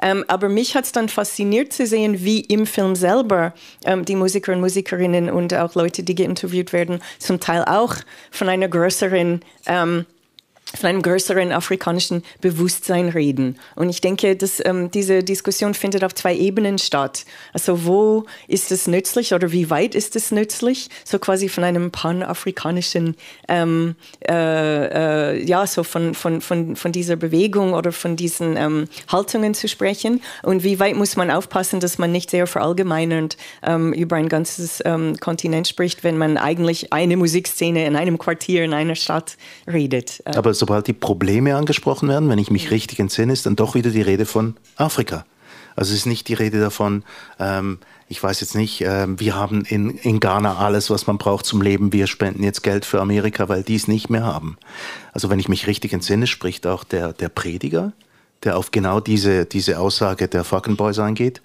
Ähm, 0.02 0.22
aber 0.28 0.50
mich 0.50 0.76
hat 0.76 0.84
es 0.84 0.92
dann 0.92 1.08
fasziniert 1.08 1.72
zu 1.72 1.86
sehen, 1.86 2.22
wie 2.22 2.40
im 2.40 2.66
Film 2.66 2.94
selber 2.94 3.54
ähm, 3.86 4.04
die 4.04 4.16
Musiker 4.16 4.52
und 4.52 4.60
Musikerinnen 4.60 5.30
und 5.30 5.54
auch 5.54 5.74
Leute, 5.74 6.02
die 6.02 6.14
geinterviewt 6.14 6.74
werden, 6.74 7.00
zum 7.18 7.40
Teil 7.40 7.64
auch 7.64 7.94
von 8.30 8.50
einer 8.50 8.68
größeren 8.68 9.40
ähm, 9.64 10.04
von 10.74 10.88
einem 10.88 11.02
größeren 11.02 11.52
afrikanischen 11.52 12.24
Bewusstsein 12.40 13.08
reden. 13.08 13.58
Und 13.76 13.88
ich 13.88 14.00
denke, 14.00 14.34
dass 14.34 14.60
ähm, 14.64 14.90
diese 14.90 15.22
Diskussion 15.22 15.74
findet 15.74 16.02
auf 16.02 16.14
zwei 16.14 16.34
Ebenen 16.34 16.78
statt. 16.78 17.24
Also 17.52 17.86
wo 17.86 18.24
ist 18.48 18.72
es 18.72 18.88
nützlich 18.88 19.32
oder 19.32 19.52
wie 19.52 19.70
weit 19.70 19.94
ist 19.94 20.16
es 20.16 20.32
nützlich, 20.32 20.88
so 21.04 21.18
quasi 21.18 21.48
von 21.48 21.62
einem 21.62 21.92
panafrikanischen, 21.92 23.16
ähm, 23.48 23.94
äh, 24.28 25.34
äh, 25.36 25.44
ja, 25.44 25.66
so 25.66 25.84
von, 25.84 26.14
von, 26.14 26.40
von, 26.40 26.74
von 26.74 26.92
dieser 26.92 27.16
Bewegung 27.16 27.72
oder 27.72 27.92
von 27.92 28.16
diesen 28.16 28.56
ähm, 28.56 28.88
Haltungen 29.08 29.54
zu 29.54 29.68
sprechen. 29.68 30.20
Und 30.42 30.64
wie 30.64 30.80
weit 30.80 30.96
muss 30.96 31.16
man 31.16 31.30
aufpassen, 31.30 31.78
dass 31.78 31.98
man 31.98 32.10
nicht 32.10 32.30
sehr 32.30 32.48
verallgemeinernd 32.48 33.36
ähm, 33.62 33.92
über 33.92 34.16
ein 34.16 34.28
ganzes 34.28 34.82
ähm, 34.84 35.16
Kontinent 35.20 35.68
spricht, 35.68 36.02
wenn 36.02 36.18
man 36.18 36.36
eigentlich 36.36 36.92
eine 36.92 37.16
Musikszene 37.16 37.86
in 37.86 37.94
einem 37.94 38.18
Quartier, 38.18 38.64
in 38.64 38.74
einer 38.74 38.96
Stadt 38.96 39.36
redet. 39.72 40.22
Aber 40.24 40.55
sobald 40.58 40.86
die 40.86 40.92
Probleme 40.92 41.56
angesprochen 41.56 42.08
werden, 42.08 42.28
wenn 42.28 42.38
ich 42.38 42.50
mich 42.50 42.70
richtig 42.70 42.98
entsinne, 42.98 43.32
ist 43.32 43.46
dann 43.46 43.56
doch 43.56 43.74
wieder 43.74 43.90
die 43.90 44.02
Rede 44.02 44.26
von 44.26 44.56
Afrika. 44.76 45.24
Also 45.76 45.92
es 45.92 46.00
ist 46.00 46.06
nicht 46.06 46.28
die 46.28 46.34
Rede 46.34 46.58
davon, 46.58 47.04
ähm, 47.38 47.78
ich 48.08 48.22
weiß 48.22 48.40
jetzt 48.40 48.54
nicht, 48.54 48.82
äh, 48.82 49.06
wir 49.18 49.34
haben 49.34 49.64
in, 49.64 49.90
in 49.90 50.20
Ghana 50.20 50.58
alles, 50.58 50.90
was 50.90 51.06
man 51.06 51.18
braucht 51.18 51.44
zum 51.44 51.60
Leben, 51.60 51.92
wir 51.92 52.06
spenden 52.06 52.42
jetzt 52.42 52.62
Geld 52.62 52.84
für 52.84 53.00
Amerika, 53.00 53.48
weil 53.48 53.62
die 53.62 53.74
es 53.74 53.88
nicht 53.88 54.10
mehr 54.10 54.24
haben. 54.24 54.56
Also 55.12 55.28
wenn 55.28 55.40
ich 55.40 55.48
mich 55.48 55.66
richtig 55.66 55.92
entsinne, 55.92 56.26
spricht 56.26 56.66
auch 56.66 56.84
der, 56.84 57.12
der 57.12 57.28
Prediger, 57.28 57.92
der 58.44 58.56
auf 58.56 58.70
genau 58.70 59.00
diese, 59.00 59.46
diese 59.46 59.78
Aussage 59.78 60.28
der 60.28 60.44
Fucking 60.44 60.76
Boys 60.76 60.98
eingeht 60.98 61.40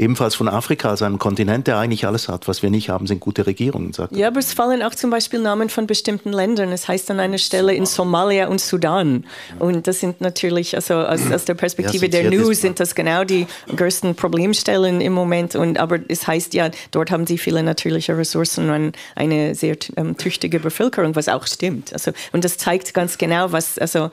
ebenfalls 0.00 0.34
von 0.34 0.48
Afrika 0.48 0.88
als 0.88 1.02
einem 1.02 1.18
Kontinent, 1.18 1.66
der 1.66 1.76
eigentlich 1.76 2.06
alles 2.06 2.28
hat. 2.28 2.48
Was 2.48 2.62
wir 2.62 2.70
nicht 2.70 2.88
haben, 2.88 3.06
sind 3.06 3.20
gute 3.20 3.46
Regierungen, 3.46 3.92
sagt 3.92 4.16
Ja, 4.16 4.28
aber 4.28 4.40
es 4.40 4.54
fallen 4.54 4.82
auch 4.82 4.94
zum 4.94 5.10
Beispiel 5.10 5.40
Namen 5.40 5.68
von 5.68 5.86
bestimmten 5.86 6.32
Ländern. 6.32 6.72
Es 6.72 6.88
heißt 6.88 7.10
an 7.10 7.20
einer 7.20 7.36
Stelle 7.36 7.74
in 7.74 7.84
Somalia 7.84 8.48
und 8.48 8.60
Sudan. 8.60 9.26
Und 9.58 9.86
das 9.86 10.00
sind 10.00 10.22
natürlich, 10.22 10.74
also 10.74 10.94
aus, 10.94 11.30
aus 11.30 11.44
der 11.44 11.54
Perspektive 11.54 12.06
ja, 12.06 12.10
der 12.10 12.30
News 12.30 12.62
sind 12.62 12.80
das 12.80 12.94
genau 12.94 13.24
die 13.24 13.46
größten 13.76 14.14
Problemstellen 14.14 15.02
im 15.02 15.12
Moment. 15.12 15.54
Und, 15.54 15.78
aber 15.78 15.98
es 16.08 16.26
heißt 16.26 16.54
ja, 16.54 16.70
dort 16.90 17.10
haben 17.10 17.26
sie 17.26 17.36
viele 17.36 17.62
natürliche 17.62 18.16
Ressourcen 18.16 18.70
und 18.70 18.96
eine 19.14 19.54
sehr 19.54 19.76
ähm, 19.96 20.16
tüchtige 20.16 20.60
Bevölkerung, 20.60 21.14
was 21.14 21.28
auch 21.28 21.46
stimmt. 21.46 21.92
Also, 21.92 22.12
und 22.32 22.44
das 22.44 22.56
zeigt 22.56 22.94
ganz 22.94 23.18
genau, 23.18 23.52
was, 23.52 23.78
also 23.78 24.10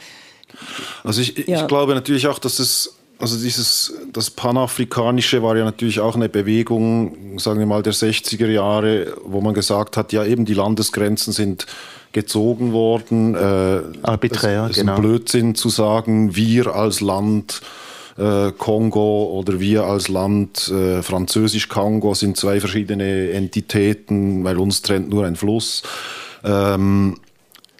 also 1.03 1.21
ich, 1.21 1.47
ja. 1.47 1.61
ich 1.61 1.67
glaube 1.67 1.95
natürlich 1.95 2.27
auch, 2.27 2.39
dass 2.39 2.59
es 2.59 2.93
also 3.19 3.37
dieses, 3.37 3.93
das 4.13 4.29
Panafrikanische 4.29 5.41
war 5.41 5.57
ja 5.57 5.65
natürlich 5.65 5.99
auch 5.99 6.15
eine 6.15 6.29
Bewegung, 6.29 7.39
sagen 7.39 7.59
wir 7.59 7.65
mal, 7.65 7.81
der 7.81 7.93
60er 7.93 8.47
Jahre, 8.47 9.15
wo 9.23 9.41
man 9.41 9.53
gesagt 9.53 9.97
hat, 9.97 10.13
ja 10.13 10.23
eben 10.23 10.45
die 10.45 10.53
Landesgrenzen 10.53 11.33
sind 11.33 11.65
gezogen 12.11 12.73
worden. 12.73 13.35
Äh, 13.35 13.81
Arbiträr, 14.03 14.65
es, 14.65 14.71
es 14.71 14.77
genau. 14.77 14.93
ist 14.93 14.97
ein 14.97 15.01
Blödsinn 15.01 15.55
zu 15.55 15.69
sagen, 15.69 16.35
wir 16.35 16.75
als 16.75 17.01
Land 17.01 17.61
äh, 18.17 18.51
Kongo 18.51 19.31
oder 19.31 19.59
wir 19.59 19.83
als 19.83 20.07
Land 20.07 20.69
äh, 20.69 21.01
Französisch-Kongo 21.01 22.13
sind 22.13 22.37
zwei 22.37 22.59
verschiedene 22.59 23.31
Entitäten, 23.31 24.43
weil 24.43 24.57
uns 24.57 24.81
trennt 24.81 25.09
nur 25.09 25.25
ein 25.25 25.35
Fluss. 25.35 25.83
Ähm, 26.43 27.17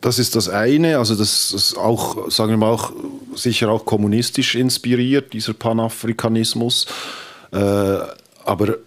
das 0.01 0.19
ist 0.19 0.35
das 0.35 0.49
eine, 0.49 0.99
also 0.99 1.15
das 1.15 1.53
ist 1.53 1.77
auch, 1.77 2.29
sagen 2.29 2.51
wir 2.51 2.57
mal, 2.57 2.71
auch 2.71 2.91
sicher 3.35 3.69
auch 3.69 3.85
kommunistisch 3.85 4.55
inspiriert, 4.55 5.33
dieser 5.33 5.53
Panafrikanismus. 5.53 6.85
Äh, 7.51 7.57
aber 8.45 8.77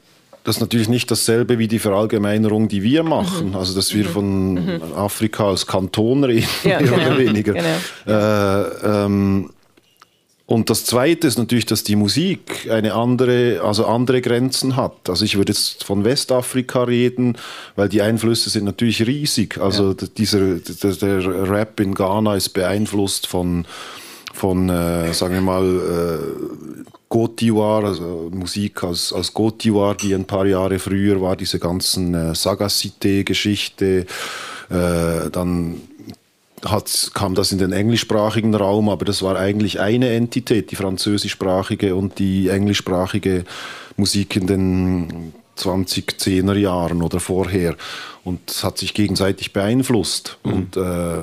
das 0.45 0.57
ist 0.57 0.61
natürlich 0.61 0.89
nicht 0.89 1.11
dasselbe 1.11 1.59
wie 1.59 1.69
die 1.69 1.79
Verallgemeinerung, 1.79 2.69
die 2.69 2.83
wir 2.83 3.03
machen. 3.03 3.51
Mhm. 3.51 3.57
Also, 3.57 3.75
dass 3.75 3.95
wir 3.95 4.05
mhm. 4.05 4.09
von 4.09 4.55
mhm. 4.55 4.81
Afrika 4.97 5.49
als 5.49 5.67
Kanton 5.67 6.25
reden, 6.25 6.49
ja, 6.65 6.81
mehr 6.81 6.91
genau. 6.91 7.07
oder 7.07 7.19
weniger. 7.19 7.55
Genau. 7.55 7.77
Äh, 8.07 9.05
ähm, 9.05 9.51
und 10.51 10.69
das 10.69 10.85
Zweite 10.85 11.29
ist 11.29 11.39
natürlich, 11.39 11.67
dass 11.67 11.85
die 11.85 11.95
Musik 11.95 12.69
eine 12.69 12.95
andere, 12.95 13.61
also 13.63 13.87
andere 13.87 14.21
Grenzen 14.21 14.75
hat. 14.75 15.09
Also 15.09 15.25
ich 15.25 15.37
würde 15.37 15.53
jetzt 15.53 15.85
von 15.85 16.03
Westafrika 16.03 16.83
reden, 16.83 17.39
weil 17.77 17.89
die 17.89 18.03
Einflüsse 18.03 18.51
sind 18.51 18.65
natürlich 18.65 19.07
riesig. 19.07 19.59
Also 19.59 19.91
ja. 19.91 20.09
dieser, 20.19 20.57
der, 20.57 20.93
der, 20.97 21.49
Rap 21.49 21.79
in 21.79 21.95
Ghana 21.95 22.35
ist 22.35 22.49
beeinflusst 22.49 23.29
von, 23.29 23.65
von 24.35 24.69
äh, 24.69 25.13
sagen 25.15 25.35
wir 25.35 25.41
mal, 25.41 25.65
äh, 25.65 26.85
Côte 27.09 27.37
d'Ivoire, 27.37 27.87
also 27.87 28.29
Musik 28.33 28.83
aus, 28.83 29.13
aus 29.13 29.33
Côte 29.33 29.61
d'Ivoire, 29.61 29.95
die 29.95 30.13
ein 30.15 30.25
paar 30.25 30.47
Jahre 30.47 30.81
früher 30.81 31.23
war, 31.23 31.37
diese 31.37 31.61
ganzen 31.61 32.13
äh, 32.13 32.35
Sagacité-Geschichte, 32.35 34.05
äh, 34.69 35.31
dann 35.31 35.81
hat, 36.65 37.11
kam 37.15 37.35
das 37.35 37.53
in 37.53 37.59
den 37.59 37.73
englischsprachigen 37.73 38.55
Raum, 38.55 38.89
aber 38.89 39.05
das 39.05 39.23
war 39.23 39.37
eigentlich 39.37 39.81
eine 39.81 40.11
Entität, 40.11 40.71
die 40.71 40.77
französischsprachige 40.77 41.95
und 41.95 42.19
die 42.19 42.49
englischsprachige 42.49 43.45
Musik 43.97 44.37
in 44.37 44.47
den 44.47 45.33
2010er 45.57 46.55
Jahren 46.55 47.03
oder 47.03 47.21
vorher. 47.21 47.77
Und 48.25 48.51
es 48.51 48.65
hat 48.65 48.79
sich 48.79 48.95
gegenseitig 48.95 49.53
beeinflusst. 49.53 50.39
Mhm. 50.45 50.53
Und 50.53 50.77
äh, 50.77 51.19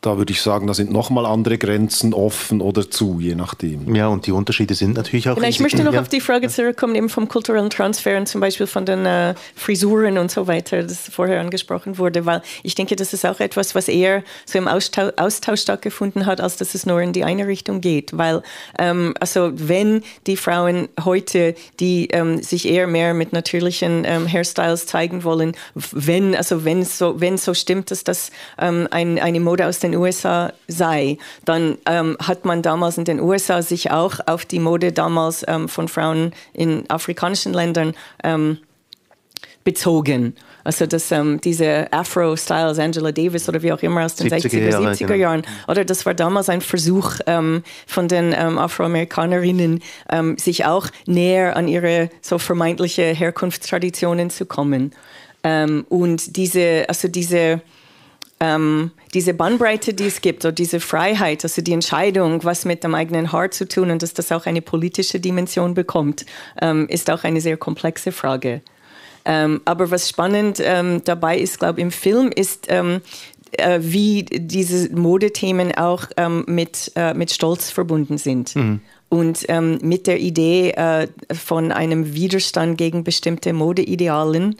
da 0.00 0.16
würde 0.16 0.32
ich 0.32 0.40
sagen, 0.40 0.66
da 0.66 0.74
sind 0.74 0.92
nochmal 0.92 1.26
andere 1.26 1.58
Grenzen 1.58 2.14
offen 2.14 2.60
oder 2.60 2.88
zu, 2.88 3.18
je 3.20 3.34
nachdem. 3.34 3.94
Ja, 3.94 4.08
und 4.08 4.26
die 4.26 4.32
Unterschiede 4.32 4.74
sind 4.74 4.94
natürlich 4.94 5.28
auch. 5.28 5.34
Genau, 5.34 5.48
ich 5.48 5.60
möchte 5.60 5.82
noch 5.82 5.92
ja. 5.92 6.00
auf 6.00 6.08
die 6.08 6.20
Frage 6.20 6.48
zurückkommen, 6.48 6.94
eben 6.94 7.08
vom 7.08 7.28
kulturellen 7.28 7.70
Transfer 7.70 8.16
und 8.16 8.26
zum 8.26 8.40
Beispiel 8.40 8.66
von 8.66 8.86
den 8.86 9.04
äh, 9.06 9.34
Frisuren 9.56 10.18
und 10.18 10.30
so 10.30 10.46
weiter, 10.46 10.82
das 10.82 11.08
vorher 11.08 11.40
angesprochen 11.40 11.98
wurde, 11.98 12.26
weil 12.26 12.42
ich 12.62 12.74
denke, 12.74 12.94
das 12.94 13.12
ist 13.12 13.26
auch 13.26 13.40
etwas, 13.40 13.74
was 13.74 13.88
eher 13.88 14.22
so 14.46 14.58
im 14.58 14.68
Austausch, 14.68 15.12
Austausch 15.16 15.62
stattgefunden 15.62 16.26
hat, 16.26 16.40
als 16.40 16.56
dass 16.56 16.74
es 16.74 16.86
nur 16.86 17.00
in 17.00 17.12
die 17.12 17.24
eine 17.24 17.46
Richtung 17.46 17.80
geht. 17.80 18.16
Weil, 18.16 18.42
ähm, 18.78 19.14
also, 19.18 19.50
wenn 19.54 20.02
die 20.26 20.36
Frauen 20.36 20.88
heute, 21.04 21.54
die 21.80 22.08
ähm, 22.12 22.42
sich 22.42 22.68
eher 22.68 22.86
mehr 22.86 23.14
mit 23.14 23.32
natürlichen 23.32 24.04
ähm, 24.04 24.26
Hairstyles 24.26 24.86
zeigen 24.86 25.24
wollen, 25.24 25.56
wenn, 25.74 26.36
also, 26.36 26.64
wenn 26.64 26.84
so, 26.84 27.20
wenn 27.20 27.36
so 27.36 27.52
stimmt, 27.52 27.90
dass 27.90 28.04
das 28.04 28.30
ähm, 28.58 28.86
ein, 28.90 29.18
eine 29.18 29.40
Mode 29.40 29.66
aus 29.66 29.80
den 29.80 29.97
USA 29.98 30.52
sei, 30.66 31.18
dann 31.44 31.78
ähm, 31.86 32.16
hat 32.20 32.44
man 32.44 32.62
damals 32.62 32.98
in 32.98 33.04
den 33.04 33.20
USA 33.20 33.62
sich 33.62 33.90
auch 33.90 34.20
auf 34.26 34.44
die 34.44 34.60
Mode 34.60 34.92
damals 34.92 35.44
ähm, 35.46 35.68
von 35.68 35.88
Frauen 35.88 36.32
in 36.52 36.88
afrikanischen 36.88 37.52
Ländern 37.52 37.94
ähm, 38.22 38.58
bezogen. 39.64 40.34
Also 40.64 40.86
dass 40.86 41.10
ähm, 41.12 41.40
diese 41.42 41.92
Afro-Styles, 41.92 42.78
Angela 42.78 43.12
Davis 43.12 43.48
oder 43.48 43.62
wie 43.62 43.72
auch 43.72 43.82
immer 43.82 44.04
aus 44.04 44.14
den 44.14 44.28
60er, 44.28 44.48
60er 44.48 44.76
70er 44.76 44.96
genau. 44.98 45.14
Jahren, 45.14 45.42
oder 45.66 45.84
das 45.84 46.04
war 46.06 46.14
damals 46.14 46.48
ein 46.48 46.60
Versuch 46.60 47.12
ähm, 47.26 47.62
von 47.86 48.08
den 48.08 48.34
ähm, 48.36 48.58
Afroamerikanerinnen, 48.58 49.80
ähm, 50.10 50.36
sich 50.38 50.64
auch 50.64 50.88
näher 51.06 51.56
an 51.56 51.68
ihre 51.68 52.10
so 52.20 52.38
vermeintliche 52.38 53.04
Herkunftstraditionen 53.04 54.30
zu 54.30 54.46
kommen. 54.46 54.92
Ähm, 55.44 55.86
und 55.88 56.36
diese, 56.36 56.84
also 56.88 57.08
diese 57.08 57.60
ähm, 58.40 58.92
diese 59.14 59.34
Bandbreite, 59.34 59.94
die 59.94 60.06
es 60.06 60.20
gibt, 60.20 60.44
oder 60.44 60.52
diese 60.52 60.80
Freiheit, 60.80 61.44
also 61.44 61.62
die 61.62 61.72
Entscheidung, 61.72 62.44
was 62.44 62.64
mit 62.64 62.84
dem 62.84 62.94
eigenen 62.94 63.32
Haar 63.32 63.50
zu 63.50 63.66
tun 63.66 63.90
und 63.90 64.02
dass 64.02 64.14
das 64.14 64.30
auch 64.32 64.46
eine 64.46 64.62
politische 64.62 65.18
Dimension 65.18 65.74
bekommt, 65.74 66.24
ähm, 66.60 66.86
ist 66.88 67.10
auch 67.10 67.24
eine 67.24 67.40
sehr 67.40 67.56
komplexe 67.56 68.12
Frage. 68.12 68.62
Ähm, 69.24 69.60
aber 69.64 69.90
was 69.90 70.08
spannend 70.08 70.58
ähm, 70.64 71.02
dabei 71.04 71.38
ist, 71.38 71.58
glaube 71.58 71.80
ich, 71.80 71.84
im 71.84 71.90
Film 71.90 72.30
ist, 72.34 72.66
ähm, 72.68 73.02
äh, 73.52 73.78
wie 73.80 74.24
diese 74.24 74.94
Modethemen 74.94 75.76
auch 75.76 76.04
ähm, 76.16 76.44
mit, 76.46 76.92
äh, 76.96 77.14
mit 77.14 77.30
Stolz 77.30 77.70
verbunden 77.70 78.18
sind. 78.18 78.54
Mhm 78.56 78.80
und 79.08 79.46
ähm, 79.48 79.78
mit 79.82 80.06
der 80.06 80.20
Idee 80.20 80.70
äh, 80.72 81.08
von 81.32 81.72
einem 81.72 82.12
Widerstand 82.14 82.76
gegen 82.76 83.04
bestimmte 83.04 83.52
Modeidealen, 83.52 84.56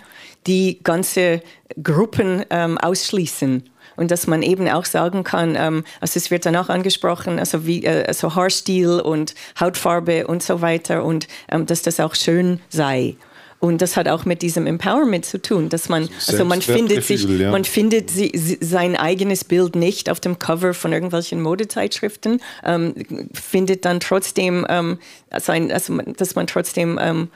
die 0.46 0.80
ganze 0.82 1.42
Gruppen 1.82 2.44
ähm, 2.50 2.78
ausschließen. 2.78 3.68
Und 3.96 4.10
dass 4.12 4.26
man 4.28 4.42
eben 4.42 4.68
auch 4.68 4.84
sagen 4.84 5.24
kann, 5.24 5.56
ähm, 5.58 5.84
also 6.00 6.18
es 6.18 6.30
wird 6.30 6.46
dann 6.46 6.56
auch 6.56 6.68
angesprochen, 6.68 7.38
also 7.38 7.66
wie 7.66 7.84
äh, 7.84 8.04
also 8.06 8.34
Haarstil 8.34 9.00
und 9.00 9.34
Hautfarbe 9.58 10.26
und 10.26 10.42
so 10.42 10.62
weiter 10.62 11.04
und 11.04 11.26
ähm, 11.50 11.66
dass 11.66 11.82
das 11.82 12.00
auch 12.00 12.14
schön 12.14 12.60
sei. 12.68 13.16
Und 13.60 13.82
das 13.82 13.96
hat 13.96 14.08
auch 14.08 14.24
mit 14.24 14.42
diesem 14.42 14.66
Empowerment 14.66 15.24
zu 15.24 15.42
tun, 15.42 15.68
dass 15.68 15.88
man, 15.88 16.08
also 16.28 16.44
man 16.44 16.62
findet 16.62 17.04
sich, 17.04 17.24
ja. 17.24 17.50
man 17.50 17.64
findet 17.64 18.08
sie, 18.08 18.58
sein 18.60 18.94
eigenes 18.94 19.42
Bild 19.42 19.74
nicht 19.74 20.10
auf 20.10 20.20
dem 20.20 20.38
Cover 20.38 20.74
von 20.74 20.92
irgendwelchen 20.92 21.42
Modezeitschriften, 21.42 22.40
ähm, 22.64 22.94
findet 23.32 23.84
dann 23.84 23.98
trotzdem, 23.98 24.64
ähm, 24.68 24.98
sein, 25.36 25.70
also, 25.70 25.98
dass 25.98 26.34
man 26.34 26.46
trotzdem 26.46 26.98
ähm, 27.00 27.28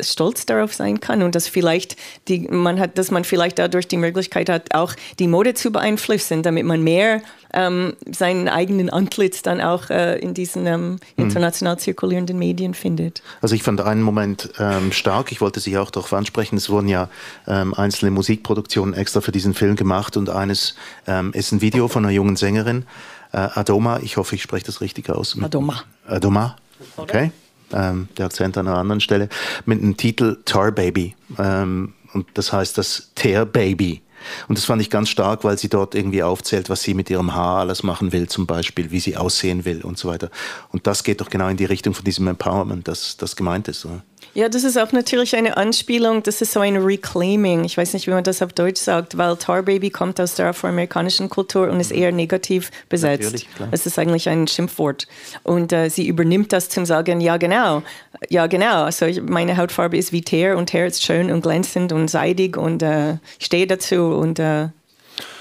stolz 0.00 0.46
darauf 0.46 0.74
sein 0.74 1.00
kann 1.00 1.22
und 1.22 1.34
dass 1.34 1.48
vielleicht 1.48 1.96
die, 2.28 2.40
man 2.40 2.80
hat, 2.80 2.98
dass 2.98 3.10
man 3.10 3.24
vielleicht 3.24 3.58
dadurch 3.58 3.86
die 3.86 3.96
Möglichkeit 3.96 4.48
hat, 4.48 4.74
auch 4.74 4.94
die 5.18 5.28
Mode 5.28 5.54
zu 5.54 5.70
beeinflussen, 5.70 6.42
damit 6.42 6.64
man 6.64 6.82
mehr 6.82 7.22
ähm, 7.52 7.94
seinen 8.10 8.48
eigenen 8.48 8.90
Antlitz 8.90 9.42
dann 9.42 9.60
auch 9.60 9.90
äh, 9.90 10.18
in 10.18 10.34
diesen 10.34 10.66
ähm, 10.66 10.98
hm. 11.16 11.24
international 11.24 11.78
zirkulierenden 11.78 12.38
Medien 12.38 12.74
findet. 12.74 13.22
Also 13.40 13.54
ich 13.54 13.62
fand 13.62 13.80
einen 13.80 14.02
Moment 14.02 14.50
ähm, 14.58 14.92
stark, 14.92 15.30
ich 15.30 15.40
wollte 15.40 15.60
Sie 15.60 15.78
auch 15.78 15.90
darauf 15.90 16.12
ansprechen, 16.12 16.56
es 16.56 16.68
wurden 16.68 16.88
ja 16.88 17.08
ähm, 17.46 17.74
einzelne 17.74 18.10
Musikproduktionen 18.10 18.94
extra 18.94 19.20
für 19.20 19.32
diesen 19.32 19.54
Film 19.54 19.76
gemacht 19.76 20.16
und 20.16 20.30
eines 20.30 20.74
ähm, 21.06 21.32
ist 21.32 21.52
ein 21.52 21.60
Video 21.60 21.86
von 21.88 22.04
einer 22.04 22.12
jungen 22.12 22.36
Sängerin, 22.36 22.84
äh, 23.32 23.48
Adoma, 23.54 24.00
ich 24.02 24.16
hoffe, 24.16 24.34
ich 24.34 24.42
spreche 24.42 24.66
das 24.66 24.80
richtig 24.80 25.10
aus. 25.10 25.36
Adoma. 25.40 25.82
Adoma, 26.06 26.56
okay. 26.96 27.30
Ähm, 27.72 28.08
der 28.16 28.26
Akzent 28.26 28.56
an 28.58 28.68
einer 28.68 28.78
anderen 28.78 29.00
Stelle, 29.00 29.28
mit 29.64 29.80
dem 29.80 29.96
Titel 29.96 30.38
Tar 30.44 30.70
Baby. 30.70 31.16
Ähm, 31.38 31.94
und 32.12 32.26
das 32.34 32.52
heißt 32.52 32.78
das 32.78 33.10
Tear 33.14 33.44
Baby. 33.44 34.02
Und 34.48 34.58
das 34.58 34.64
fand 34.64 34.80
ich 34.82 34.90
ganz 34.90 35.08
stark, 35.08 35.44
weil 35.44 35.58
sie 35.58 35.68
dort 35.68 35.94
irgendwie 35.94 36.22
aufzählt, 36.22 36.70
was 36.70 36.82
sie 36.82 36.94
mit 36.94 37.10
ihrem 37.10 37.34
Haar 37.34 37.60
alles 37.60 37.82
machen 37.82 38.12
will, 38.12 38.28
zum 38.28 38.46
Beispiel, 38.46 38.90
wie 38.90 39.00
sie 39.00 39.16
aussehen 39.16 39.64
will 39.64 39.82
und 39.82 39.98
so 39.98 40.08
weiter. 40.08 40.30
Und 40.70 40.86
das 40.86 41.04
geht 41.04 41.20
doch 41.20 41.30
genau 41.30 41.48
in 41.48 41.56
die 41.56 41.64
Richtung 41.64 41.94
von 41.94 42.04
diesem 42.04 42.26
Empowerment, 42.26 42.88
das, 42.88 43.16
das 43.16 43.36
gemeint 43.36 43.68
ist. 43.68 43.84
Oder? 43.84 44.02
Ja, 44.34 44.48
das 44.48 44.64
ist 44.64 44.76
auch 44.76 44.92
natürlich 44.92 45.34
eine 45.34 45.56
Anspielung, 45.56 46.22
das 46.22 46.42
ist 46.42 46.52
so 46.52 46.60
ein 46.60 46.76
Reclaiming. 46.76 47.64
Ich 47.64 47.76
weiß 47.76 47.94
nicht, 47.94 48.06
wie 48.06 48.10
man 48.10 48.24
das 48.24 48.42
auf 48.42 48.52
Deutsch 48.52 48.80
sagt, 48.80 49.16
weil 49.16 49.36
Tar 49.36 49.62
Baby 49.62 49.90
kommt 49.90 50.20
aus 50.20 50.34
der 50.34 50.48
afroamerikanischen 50.48 51.28
Kultur 51.30 51.70
und 51.70 51.80
ist 51.80 51.90
eher 51.90 52.12
negativ 52.12 52.70
besetzt. 52.88 53.46
Es 53.70 53.86
ist 53.86 53.98
eigentlich 53.98 54.28
ein 54.28 54.46
Schimpfwort. 54.46 55.06
Und 55.42 55.72
äh, 55.72 55.88
sie 55.88 56.06
übernimmt 56.06 56.52
das 56.52 56.68
zum 56.68 56.84
Sagen, 56.84 57.20
ja 57.20 57.36
genau, 57.36 57.82
ja 58.28 58.46
genau, 58.46 58.84
also 58.84 59.06
meine 59.22 59.56
Hautfarbe 59.56 59.96
ist 59.96 60.12
wie 60.12 60.22
Teer 60.22 60.56
und 60.58 60.66
Teer 60.66 60.86
ist 60.86 61.02
schön 61.02 61.30
und 61.30 61.42
glänzend 61.42 61.92
und 61.92 62.08
seidig 62.08 62.56
und 62.56 62.82
äh, 62.82 63.14
ich 63.38 63.46
stehe 63.46 63.66
dazu 63.66 64.06
und 64.06 64.38
äh, 64.38 64.68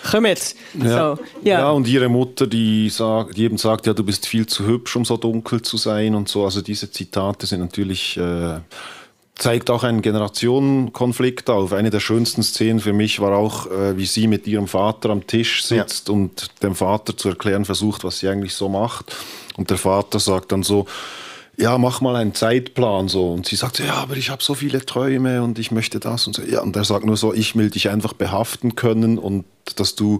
komm 0.09 0.25
jetzt. 0.25 0.57
Ja. 0.73 1.15
So, 1.15 1.23
ja. 1.43 1.59
ja, 1.59 1.69
und 1.71 1.87
ihre 1.87 2.09
Mutter, 2.09 2.47
die, 2.47 2.89
sagt, 2.89 3.37
die 3.37 3.43
eben 3.43 3.57
sagt, 3.57 3.87
ja, 3.87 3.93
du 3.93 4.03
bist 4.03 4.27
viel 4.27 4.45
zu 4.45 4.65
hübsch, 4.65 4.95
um 4.95 5.05
so 5.05 5.17
dunkel 5.17 5.61
zu 5.61 5.77
sein 5.77 6.15
und 6.15 6.29
so. 6.29 6.45
Also 6.45 6.61
diese 6.61 6.91
Zitate 6.91 7.45
sind 7.45 7.59
natürlich... 7.61 8.17
Äh, 8.17 8.59
zeigt 9.35 9.69
auch 9.69 9.83
einen 9.83 10.01
Generationenkonflikt 10.01 11.49
auf. 11.49 11.73
Eine 11.73 11.89
der 11.89 11.99
schönsten 11.99 12.41
Szenen 12.41 12.79
für 12.79 12.93
mich 12.93 13.19
war 13.19 13.37
auch, 13.37 13.67
äh, 13.67 13.97
wie 13.97 14.05
sie 14.05 14.27
mit 14.27 14.47
ihrem 14.47 14.67
Vater 14.67 15.09
am 15.09 15.27
Tisch 15.27 15.65
sitzt 15.65 16.07
ja. 16.07 16.13
und 16.13 16.63
dem 16.63 16.73
Vater 16.73 17.15
zu 17.17 17.29
erklären 17.29 17.65
versucht, 17.65 18.03
was 18.03 18.19
sie 18.19 18.29
eigentlich 18.29 18.53
so 18.53 18.69
macht. 18.69 19.15
Und 19.57 19.69
der 19.69 19.77
Vater 19.77 20.19
sagt 20.19 20.51
dann 20.51 20.63
so, 20.63 20.85
ja, 21.57 21.77
mach 21.77 22.01
mal 22.01 22.15
einen 22.15 22.33
Zeitplan 22.33 23.07
so. 23.07 23.31
Und 23.31 23.47
sie 23.47 23.55
sagt, 23.55 23.79
ja, 23.79 23.95
aber 23.95 24.17
ich 24.17 24.29
habe 24.29 24.43
so 24.43 24.53
viele 24.53 24.85
Träume 24.85 25.41
und 25.43 25.59
ich 25.59 25.71
möchte 25.71 25.99
das 25.99 26.27
und 26.27 26.35
so. 26.35 26.41
Ja, 26.41 26.61
und 26.61 26.75
er 26.75 26.83
sagt 26.83 27.05
nur 27.05 27.17
so, 27.17 27.33
ich 27.33 27.55
will 27.55 27.69
dich 27.69 27.89
einfach 27.89 28.13
behaften 28.13 28.75
können 28.75 29.17
und 29.17 29.45
dass 29.75 29.95
du, 29.95 30.19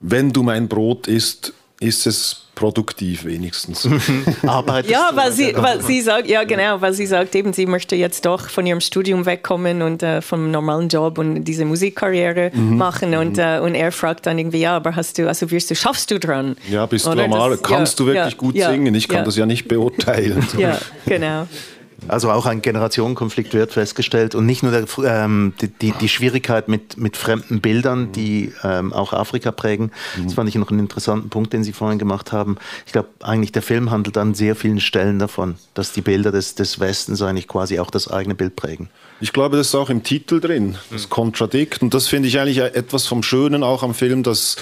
wenn 0.00 0.32
du 0.32 0.42
mein 0.42 0.68
Brot 0.68 1.06
isst, 1.06 1.52
ist 1.80 2.06
es 2.06 2.42
produktiv 2.54 3.24
wenigstens. 3.24 3.88
Arbeitest 4.46 4.92
Ja, 4.92 5.10
du 5.10 5.16
weil 5.16 5.32
sie, 5.32 5.52
der- 5.52 5.62
weil 5.62 5.82
sie 5.82 6.02
sagt, 6.02 6.28
ja 6.28 6.44
genau, 6.44 6.78
weil 6.82 6.92
sie 6.92 7.06
sagt 7.06 7.34
eben, 7.34 7.54
sie 7.54 7.64
möchte 7.64 7.96
jetzt 7.96 8.26
doch 8.26 8.50
von 8.50 8.66
ihrem 8.66 8.82
Studium 8.82 9.24
wegkommen 9.24 9.80
und 9.80 10.02
äh, 10.02 10.20
vom 10.20 10.50
normalen 10.50 10.88
Job 10.90 11.16
und 11.16 11.44
diese 11.44 11.64
Musikkarriere 11.64 12.50
Mhm. 12.52 12.76
machen 12.76 13.14
und, 13.14 13.38
äh, 13.38 13.60
und 13.60 13.74
er 13.74 13.92
fragt 13.92 14.26
dann 14.26 14.38
irgendwie, 14.38 14.60
ja, 14.60 14.76
aber 14.76 14.94
hast 14.94 15.16
du, 15.16 15.26
also 15.26 15.50
wirst 15.50 15.70
du, 15.70 15.74
schaffst 15.74 16.10
du 16.10 16.18
dran? 16.20 16.54
Ja, 16.70 16.84
bist 16.84 17.06
du 17.06 17.10
Oder 17.12 17.26
normal, 17.26 17.50
das- 17.52 17.62
kannst 17.62 17.98
ja, 17.98 18.04
du 18.04 18.10
wirklich 18.12 18.32
ja, 18.34 18.38
gut 18.38 18.54
ja, 18.56 18.70
singen? 18.70 18.94
Ich 18.94 19.08
kann 19.08 19.18
ja. 19.20 19.24
das 19.24 19.36
ja 19.36 19.46
nicht 19.46 19.66
beurteilen. 19.66 20.46
Ja, 20.58 20.78
genau. 21.06 21.46
Also 22.08 22.30
auch 22.30 22.46
ein 22.46 22.62
Generationenkonflikt 22.62 23.54
wird 23.54 23.72
festgestellt 23.72 24.34
und 24.34 24.46
nicht 24.46 24.62
nur 24.62 24.72
der, 24.72 24.84
ähm, 25.04 25.52
die, 25.60 25.68
die, 25.68 25.92
die 25.92 26.08
Schwierigkeit 26.08 26.68
mit, 26.68 26.96
mit 26.96 27.16
fremden 27.16 27.60
Bildern, 27.60 28.12
die 28.12 28.52
ähm, 28.64 28.92
auch 28.92 29.12
Afrika 29.12 29.52
prägen. 29.52 29.92
Das 30.22 30.34
fand 30.34 30.48
ich 30.48 30.54
noch 30.54 30.70
einen 30.70 30.80
interessanten 30.80 31.30
Punkt, 31.30 31.52
den 31.52 31.64
Sie 31.64 31.72
vorhin 31.72 31.98
gemacht 31.98 32.32
haben. 32.32 32.56
Ich 32.86 32.92
glaube, 32.92 33.08
eigentlich 33.20 33.52
der 33.52 33.62
Film 33.62 33.90
handelt 33.90 34.16
an 34.18 34.34
sehr 34.34 34.56
vielen 34.56 34.80
Stellen 34.80 35.18
davon, 35.18 35.56
dass 35.74 35.92
die 35.92 36.00
Bilder 36.02 36.32
des, 36.32 36.54
des 36.54 36.80
Westens 36.80 37.22
eigentlich 37.22 37.48
quasi 37.48 37.78
auch 37.78 37.90
das 37.90 38.08
eigene 38.08 38.34
Bild 38.34 38.56
prägen. 38.56 38.88
Ich 39.20 39.32
glaube, 39.32 39.56
das 39.56 39.68
ist 39.68 39.74
auch 39.74 39.90
im 39.90 40.02
Titel 40.02 40.40
drin, 40.40 40.76
das 40.90 41.10
Contradict. 41.10 41.82
Und 41.82 41.92
das 41.94 42.08
finde 42.08 42.28
ich 42.28 42.40
eigentlich 42.40 42.58
etwas 42.58 43.06
vom 43.06 43.22
Schönen 43.22 43.62
auch 43.62 43.82
am 43.82 43.94
Film, 43.94 44.22
dass, 44.22 44.56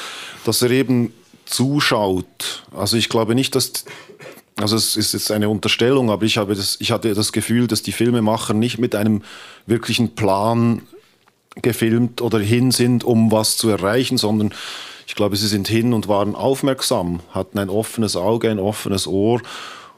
dass 0.45 0.63
er 0.63 0.71
eben 0.71 1.13
zuschaut. 1.45 2.65
Also 2.77 2.97
ich 2.97 3.09
glaube 3.09 3.35
nicht, 3.35 3.55
dass, 3.55 3.85
also 4.61 4.77
es 4.77 4.97
ist 4.97 5.13
jetzt 5.13 5.31
eine 5.31 5.49
Unterstellung, 5.49 6.11
aber 6.11 6.25
ich, 6.25 6.37
habe 6.37 6.55
das, 6.55 6.77
ich 6.81 6.91
hatte 6.91 7.15
das 7.15 7.33
Gefühl, 7.33 7.67
dass 7.67 7.83
die 7.83 7.93
Filmemacher 7.93 8.55
nicht 8.55 8.79
mit 8.79 8.95
einem 8.95 9.23
wirklichen 9.67 10.15
Plan 10.15 10.83
gefilmt 11.63 12.21
oder 12.21 12.39
hin 12.39 12.71
sind, 12.71 13.05
um 13.05 13.31
was 13.31 13.57
zu 13.57 13.69
erreichen, 13.69 14.19
sondern 14.19 14.53
ich 15.07 15.15
glaube, 15.15 15.37
sie 15.37 15.49
sind 15.49 15.69
hin 15.69 15.93
und 15.93 16.09
waren 16.09 16.35
aufmerksam, 16.35 17.21
hatten 17.31 17.59
ein 17.59 17.71
offenes 17.71 18.17
Auge, 18.17 18.51
ein 18.51 18.59
offenes 18.59 19.07
Ohr. 19.07 19.41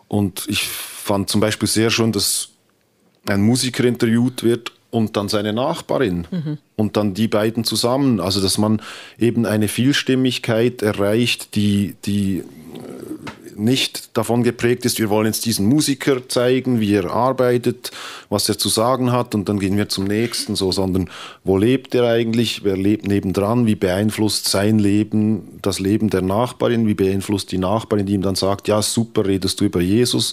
Und 0.09 0.45
ich 0.47 0.69
fand 0.69 1.29
zum 1.29 1.41
Beispiel 1.41 1.69
sehr 1.69 1.91
schön, 1.91 2.13
dass 2.13 2.51
ein 3.27 3.43
Musiker 3.43 3.85
interviewt 3.85 4.43
wird 4.43 4.73
und 4.91 5.17
dann 5.17 5.29
seine 5.29 5.53
Nachbarin 5.53 6.27
und 6.77 6.97
dann 6.97 7.15
die 7.15 7.29
beiden 7.29 7.65
zusammen. 7.65 8.21
Also 8.21 8.41
dass 8.41 8.59
man 8.59 8.81
eben 9.19 9.47
eine 9.47 9.69
Vielstimmigkeit 9.69 10.83
erreicht, 10.83 11.55
die, 11.55 11.97
die 12.05 12.45
nicht 13.61 14.17
davon 14.17 14.43
geprägt 14.43 14.85
ist, 14.85 14.99
wir 14.99 15.11
wollen 15.11 15.27
jetzt 15.27 15.45
diesen 15.47 15.67
Musiker 15.67 16.29
zeigen, 16.29 16.81
wie 16.81 16.95
er 16.95 17.11
arbeitet, 17.11 17.91
was 18.29 18.49
er 18.49 18.59
zu 18.59 18.69
sagen 18.69 19.13
hat 19.13 19.35
und 19.35 19.49
dann 19.49 19.59
gehen 19.59 19.77
wir 19.77 19.89
zum 19.89 20.05
nächsten, 20.05 20.57
so, 20.57 20.73
sondern 20.73 21.09
wo 21.45 21.57
lebt 21.57 21.95
er 21.95 22.09
eigentlich, 22.09 22.65
wer 22.65 22.77
lebt 22.77 23.07
nebendran, 23.07 23.67
wie 23.67 23.75
beeinflusst 23.77 24.49
sein 24.49 24.79
Leben 24.79 25.59
das 25.63 25.79
Leben 25.79 26.11
der 26.11 26.23
Nachbarin, 26.23 26.87
wie 26.87 26.95
beeinflusst 26.95 27.53
die 27.53 27.59
Nachbarin, 27.59 28.07
die 28.07 28.15
ihm 28.15 28.23
dann 28.23 28.35
sagt, 28.35 28.69
ja 28.69 28.83
super, 28.83 29.27
redest 29.27 29.61
du 29.61 29.65
über 29.65 29.81
Jesus, 29.81 30.33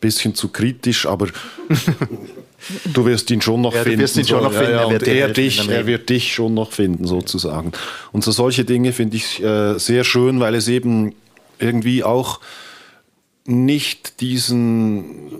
bisschen 0.00 0.34
zu 0.34 0.48
kritisch, 0.48 1.06
aber 1.06 1.28
du 2.92 3.04
wirst 3.04 3.30
ihn 3.30 3.40
schon 3.40 3.60
noch 3.60 3.74
Ja, 3.74 3.82
finden. 3.82 4.00
ihn 4.00 4.26
schon 4.26 4.42
noch 4.42 4.52
finden, 4.52 4.72
er 4.72 4.80
er, 4.80 4.90
wird 4.90 5.02
und 5.02 5.06
dir 5.06 5.12
er, 5.14 5.26
helfen 5.28 5.34
dich, 5.34 5.68
er 5.68 5.86
wird 5.86 6.08
dich 6.08 6.34
schon 6.34 6.54
noch 6.54 6.72
finden, 6.72 7.06
sozusagen. 7.06 7.72
Und 8.12 8.24
so 8.24 8.32
solche 8.32 8.64
Dinge 8.64 8.92
finde 8.92 9.16
ich 9.16 9.42
äh, 9.42 9.78
sehr 9.78 10.04
schön, 10.04 10.40
weil 10.40 10.54
es 10.54 10.68
eben 10.68 11.14
irgendwie 11.60 12.04
auch 12.04 12.40
nicht 13.46 14.20
diesen 14.20 15.30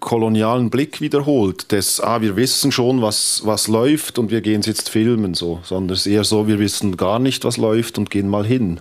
kolonialen 0.00 0.70
Blick 0.70 1.00
wiederholt, 1.00 1.72
des, 1.72 2.00
ah, 2.00 2.20
wir 2.22 2.36
wissen 2.36 2.72
schon, 2.72 3.02
was, 3.02 3.42
was 3.44 3.68
läuft 3.68 4.18
und 4.18 4.30
wir 4.30 4.40
gehen 4.40 4.60
es 4.60 4.66
jetzt 4.66 4.88
filmen, 4.88 5.34
so, 5.34 5.60
sondern 5.62 5.94
es 5.94 6.06
ist 6.06 6.12
eher 6.12 6.24
so, 6.24 6.48
wir 6.48 6.58
wissen 6.58 6.96
gar 6.96 7.18
nicht, 7.18 7.44
was 7.44 7.58
läuft 7.58 7.98
und 7.98 8.10
gehen 8.10 8.28
mal 8.28 8.46
hin. 8.46 8.80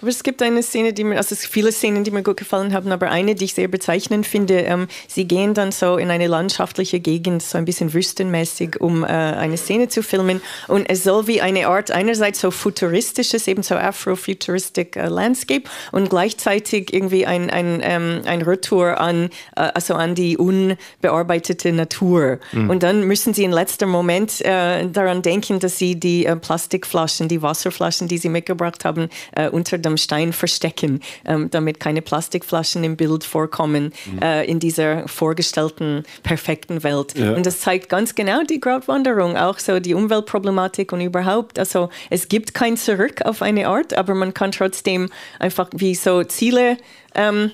Aber 0.00 0.10
es 0.10 0.22
gibt 0.22 0.42
eine 0.42 0.62
Szene, 0.62 0.92
die 0.92 1.04
mir, 1.04 1.16
also 1.16 1.34
es 1.34 1.46
viele 1.46 1.72
Szenen, 1.72 2.04
die 2.04 2.10
mir 2.10 2.22
gut 2.22 2.36
gefallen 2.36 2.72
haben, 2.72 2.92
aber 2.92 3.10
eine, 3.10 3.34
die 3.34 3.46
ich 3.46 3.54
sehr 3.54 3.68
bezeichnend 3.68 4.26
finde, 4.26 4.60
ähm, 4.60 4.88
sie 5.08 5.26
gehen 5.26 5.54
dann 5.54 5.72
so 5.72 5.96
in 5.96 6.10
eine 6.10 6.26
landschaftliche 6.26 7.00
Gegend, 7.00 7.42
so 7.42 7.58
ein 7.58 7.64
bisschen 7.64 7.92
wüstenmäßig, 7.92 8.80
um 8.80 9.04
äh, 9.04 9.06
eine 9.06 9.56
Szene 9.56 9.88
zu 9.88 10.02
filmen. 10.02 10.40
Und 10.68 10.88
es 10.88 11.04
soll 11.04 11.26
wie 11.26 11.40
eine 11.40 11.68
Art, 11.68 11.90
einerseits 11.90 12.40
so 12.40 12.50
futuristisches, 12.50 13.46
eben 13.48 13.62
so 13.62 13.74
Afrofuturistic 13.74 14.96
äh, 14.96 15.08
Landscape 15.08 15.64
und 15.92 16.10
gleichzeitig 16.10 16.92
irgendwie 16.92 17.26
ein, 17.26 17.50
ein, 17.50 17.80
ähm, 17.82 18.22
ein 18.26 18.42
Retour 18.42 19.00
an, 19.00 19.30
äh, 19.56 19.60
also 19.74 19.94
an 19.94 20.14
die 20.14 20.36
unbearbeitete 20.36 21.72
Natur. 21.72 22.38
Und 22.68 22.82
dann 22.82 23.04
müssen 23.04 23.34
sie 23.34 23.44
in 23.44 23.52
letzter 23.52 23.86
Moment 23.86 24.40
äh, 24.44 24.86
daran 24.88 25.22
denken, 25.22 25.60
dass 25.60 25.78
sie 25.78 25.98
die 25.98 26.26
äh, 26.26 26.36
Plastikflaschen, 26.36 27.28
die 27.28 27.42
Wasserflaschen, 27.42 28.08
die 28.08 28.18
sie 28.18 28.28
mitgebracht 28.28 28.84
haben, 28.84 29.08
äh, 29.32 29.48
unter 29.76 29.90
dem 29.90 29.96
Stein 29.96 30.32
verstecken, 30.32 31.00
ähm, 31.24 31.48
damit 31.50 31.80
keine 31.80 32.02
Plastikflaschen 32.02 32.82
im 32.84 32.96
Bild 32.96 33.24
vorkommen 33.24 33.92
äh, 34.22 34.48
in 34.50 34.58
dieser 34.58 35.06
vorgestellten 35.08 36.04
perfekten 36.22 36.82
Welt. 36.82 37.16
Ja. 37.16 37.34
Und 37.34 37.46
das 37.46 37.60
zeigt 37.60 37.88
ganz 37.88 38.14
genau 38.14 38.42
die 38.42 38.60
Gratwanderung, 38.60 39.36
auch 39.36 39.58
so 39.58 39.80
die 39.80 39.94
Umweltproblematik 39.94 40.92
und 40.92 41.00
überhaupt. 41.00 41.58
Also 41.58 41.90
es 42.10 42.28
gibt 42.28 42.54
kein 42.54 42.76
Zurück 42.76 43.22
auf 43.24 43.42
eine 43.42 43.68
Art, 43.68 43.94
aber 43.94 44.14
man 44.14 44.34
kann 44.34 44.52
trotzdem 44.52 45.08
einfach 45.38 45.68
wie 45.74 45.94
so 45.94 46.24
Ziele 46.24 46.78
ähm, 47.14 47.52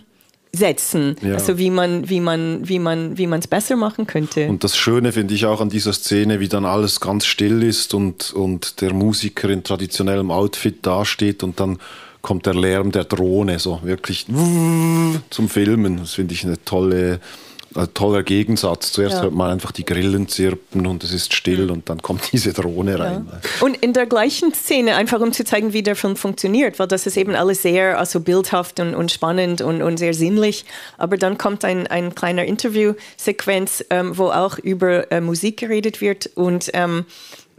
setzen, 0.54 1.16
Ja. 1.22 1.34
also 1.34 1.56
wie 1.56 1.70
man 1.70 2.10
wie 2.10 2.20
man 2.20 2.68
wie 2.68 2.78
man 2.78 3.16
wie 3.16 3.26
man 3.26 3.40
es 3.40 3.46
besser 3.46 3.76
machen 3.76 4.06
könnte. 4.06 4.48
Und 4.48 4.62
das 4.62 4.76
Schöne 4.76 5.12
finde 5.12 5.32
ich 5.34 5.46
auch 5.46 5.62
an 5.62 5.70
dieser 5.70 5.94
Szene, 5.94 6.40
wie 6.40 6.48
dann 6.48 6.66
alles 6.66 7.00
ganz 7.00 7.24
still 7.24 7.62
ist 7.62 7.94
und, 7.94 8.32
und 8.34 8.82
der 8.82 8.92
Musiker 8.92 9.48
in 9.48 9.64
traditionellem 9.64 10.30
Outfit 10.30 10.84
dasteht 10.84 11.42
und 11.42 11.58
dann 11.58 11.78
kommt 12.22 12.46
der 12.46 12.54
Lärm 12.54 12.92
der 12.92 13.04
Drohne 13.04 13.58
so 13.58 13.80
wirklich 13.82 14.26
zum 14.26 15.48
Filmen. 15.48 15.98
Das 15.98 16.14
finde 16.14 16.34
ich 16.34 16.44
eine 16.44 16.62
tolle, 16.64 17.20
ein 17.74 17.88
toller 17.94 18.22
Gegensatz. 18.22 18.92
Zuerst 18.92 19.16
Ja. 19.16 19.22
hört 19.22 19.34
man 19.34 19.50
einfach 19.50 19.72
die 19.72 19.84
Grillen 19.84 20.28
zirpen 20.28 20.86
und 20.86 21.02
es 21.02 21.12
ist 21.12 21.34
still 21.34 21.70
und 21.70 21.88
dann 21.88 22.00
kommt 22.00 22.32
diese 22.32 22.52
Drohne 22.52 22.98
rein. 22.98 23.28
Und 23.60 23.76
in 23.78 23.92
der 23.92 24.06
gleichen 24.06 24.54
Szene, 24.54 24.94
einfach 24.94 25.20
um 25.20 25.32
zu 25.32 25.44
zeigen, 25.44 25.72
wie 25.72 25.82
der 25.82 25.96
Film 25.96 26.14
funktioniert, 26.16 26.78
weil 26.78 26.86
das 26.86 27.06
ist 27.06 27.16
eben 27.16 27.34
alles 27.34 27.62
sehr 27.62 27.98
also 27.98 28.20
bildhaft 28.20 28.78
und, 28.78 28.94
und 28.94 29.10
spannend 29.10 29.60
und, 29.60 29.82
und 29.82 29.96
sehr 29.96 30.14
sinnlich. 30.14 30.64
Aber 30.98 31.16
dann 31.16 31.38
kommt 31.38 31.64
ein, 31.64 31.86
ein 31.88 32.14
kleiner 32.14 32.44
Interviewsequenz, 32.44 33.84
ähm, 33.90 34.16
wo 34.16 34.26
auch 34.30 34.58
über 34.58 35.10
äh, 35.10 35.20
Musik 35.20 35.56
geredet 35.58 36.00
wird 36.00 36.30
und 36.36 36.70
ähm, 36.74 37.04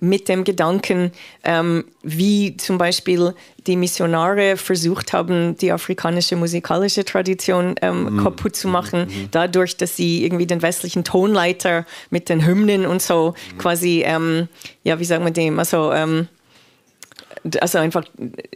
mit 0.04 0.28
dem 0.28 0.44
Gedanken, 0.44 1.14
ähm, 1.46 1.86
wie 2.02 2.58
zum 2.58 2.78
Beispiel 2.78 3.34
die 3.66 3.78
Missionare 3.78 4.58
versucht 4.58 5.14
haben, 5.14 5.58
die 5.58 5.72
afrikanische 5.72 6.36
musikalische 6.36 7.06
Tradition 7.06 7.76
ähm, 7.82 8.22
kaputt 8.22 8.58
zu 8.58 8.68
machen, 8.68 9.08
dadurch, 9.32 9.78
dass 9.78 9.96
sie 9.96 10.26
irgendwie 10.26 10.46
den 10.46 10.62
westlichen 10.62 11.06
Tonleiter 11.06 11.86
mit 12.10 12.28
den 12.28 12.46
Hymnen 12.46 12.86
und 12.86 13.02
so 13.02 13.34
quasi, 13.58 14.04
ähm, 14.06 14.50
ja, 14.84 15.00
wie 15.00 15.06
sagen 15.06 15.24
wir 15.24 15.32
dem, 15.32 15.58
also 15.58 15.94
ähm, 15.94 16.28
also 17.62 17.78
einfach 17.78 18.04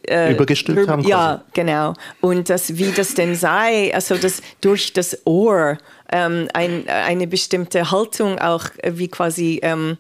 äh, 0.08 0.34
Übergestülpt 0.34 0.90
haben 0.90 1.04
Ja, 1.04 1.44
genau. 1.54 1.94
Und 2.22 2.50
das, 2.50 2.78
wie 2.78 2.92
das 2.92 3.14
denn 3.14 3.36
sei, 3.36 3.94
also 3.94 4.18
dass 4.18 4.42
durch 4.62 4.94
das 4.94 5.26
Ohr 5.26 5.78
ähm, 6.12 6.48
ein, 6.54 6.88
eine 6.88 7.28
bestimmte 7.28 7.92
Haltung 7.92 8.40
auch 8.40 8.66
äh, 8.78 8.94
wie 8.96 9.08
quasi 9.08 9.60
ähm, 9.64 9.98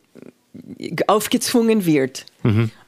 aufgezwungen 1.08 1.86
wird. 1.86 2.26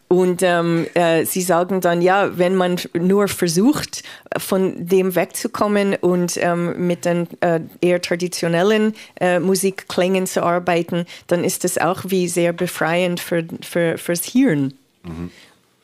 Und 0.09 0.41
ähm, 0.41 0.87
äh, 0.95 1.23
sie 1.23 1.43
sagen 1.43 1.81
dann, 1.81 2.01
ja, 2.01 2.35
wenn 2.35 2.55
man 2.55 2.77
nur 2.93 3.27
versucht, 3.27 4.01
von 4.37 4.87
dem 4.87 5.15
wegzukommen 5.15 5.95
und 6.01 6.35
ähm, 6.37 6.87
mit 6.87 7.05
den 7.05 7.27
äh, 7.41 7.59
eher 7.79 8.01
traditionellen 8.01 8.95
äh, 9.19 9.39
Musikklängen 9.39 10.25
zu 10.25 10.41
arbeiten, 10.41 11.05
dann 11.27 11.43
ist 11.43 11.63
das 11.63 11.77
auch 11.77 12.05
wie 12.07 12.27
sehr 12.27 12.53
befreiend 12.53 13.19
für, 13.19 13.45
für, 13.61 13.99
fürs 13.99 14.23
Hirn. 14.23 14.73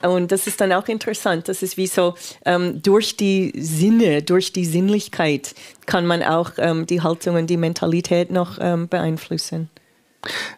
Und 0.02 0.32
das 0.32 0.48
ist 0.48 0.60
dann 0.60 0.74
auch 0.74 0.88
interessant. 0.88 1.48
Das 1.48 1.62
ist 1.62 1.78
wie 1.78 1.88
so, 1.88 2.16
ähm, 2.46 2.82
durch 2.82 3.18
die 3.18 3.54
Sinne, 3.56 4.24
durch 4.24 4.52
die 4.52 4.66
Sinnlichkeit 4.66 5.54
kann 5.86 6.08
man 6.08 6.24
auch 6.24 6.52
ähm, 6.58 6.88
die 6.88 7.02
Haltung 7.02 7.36
und 7.36 7.48
die 7.48 7.58
Mentalität 7.58 8.32
noch 8.32 8.58
ähm, 8.60 8.88
beeinflussen. 8.88 9.70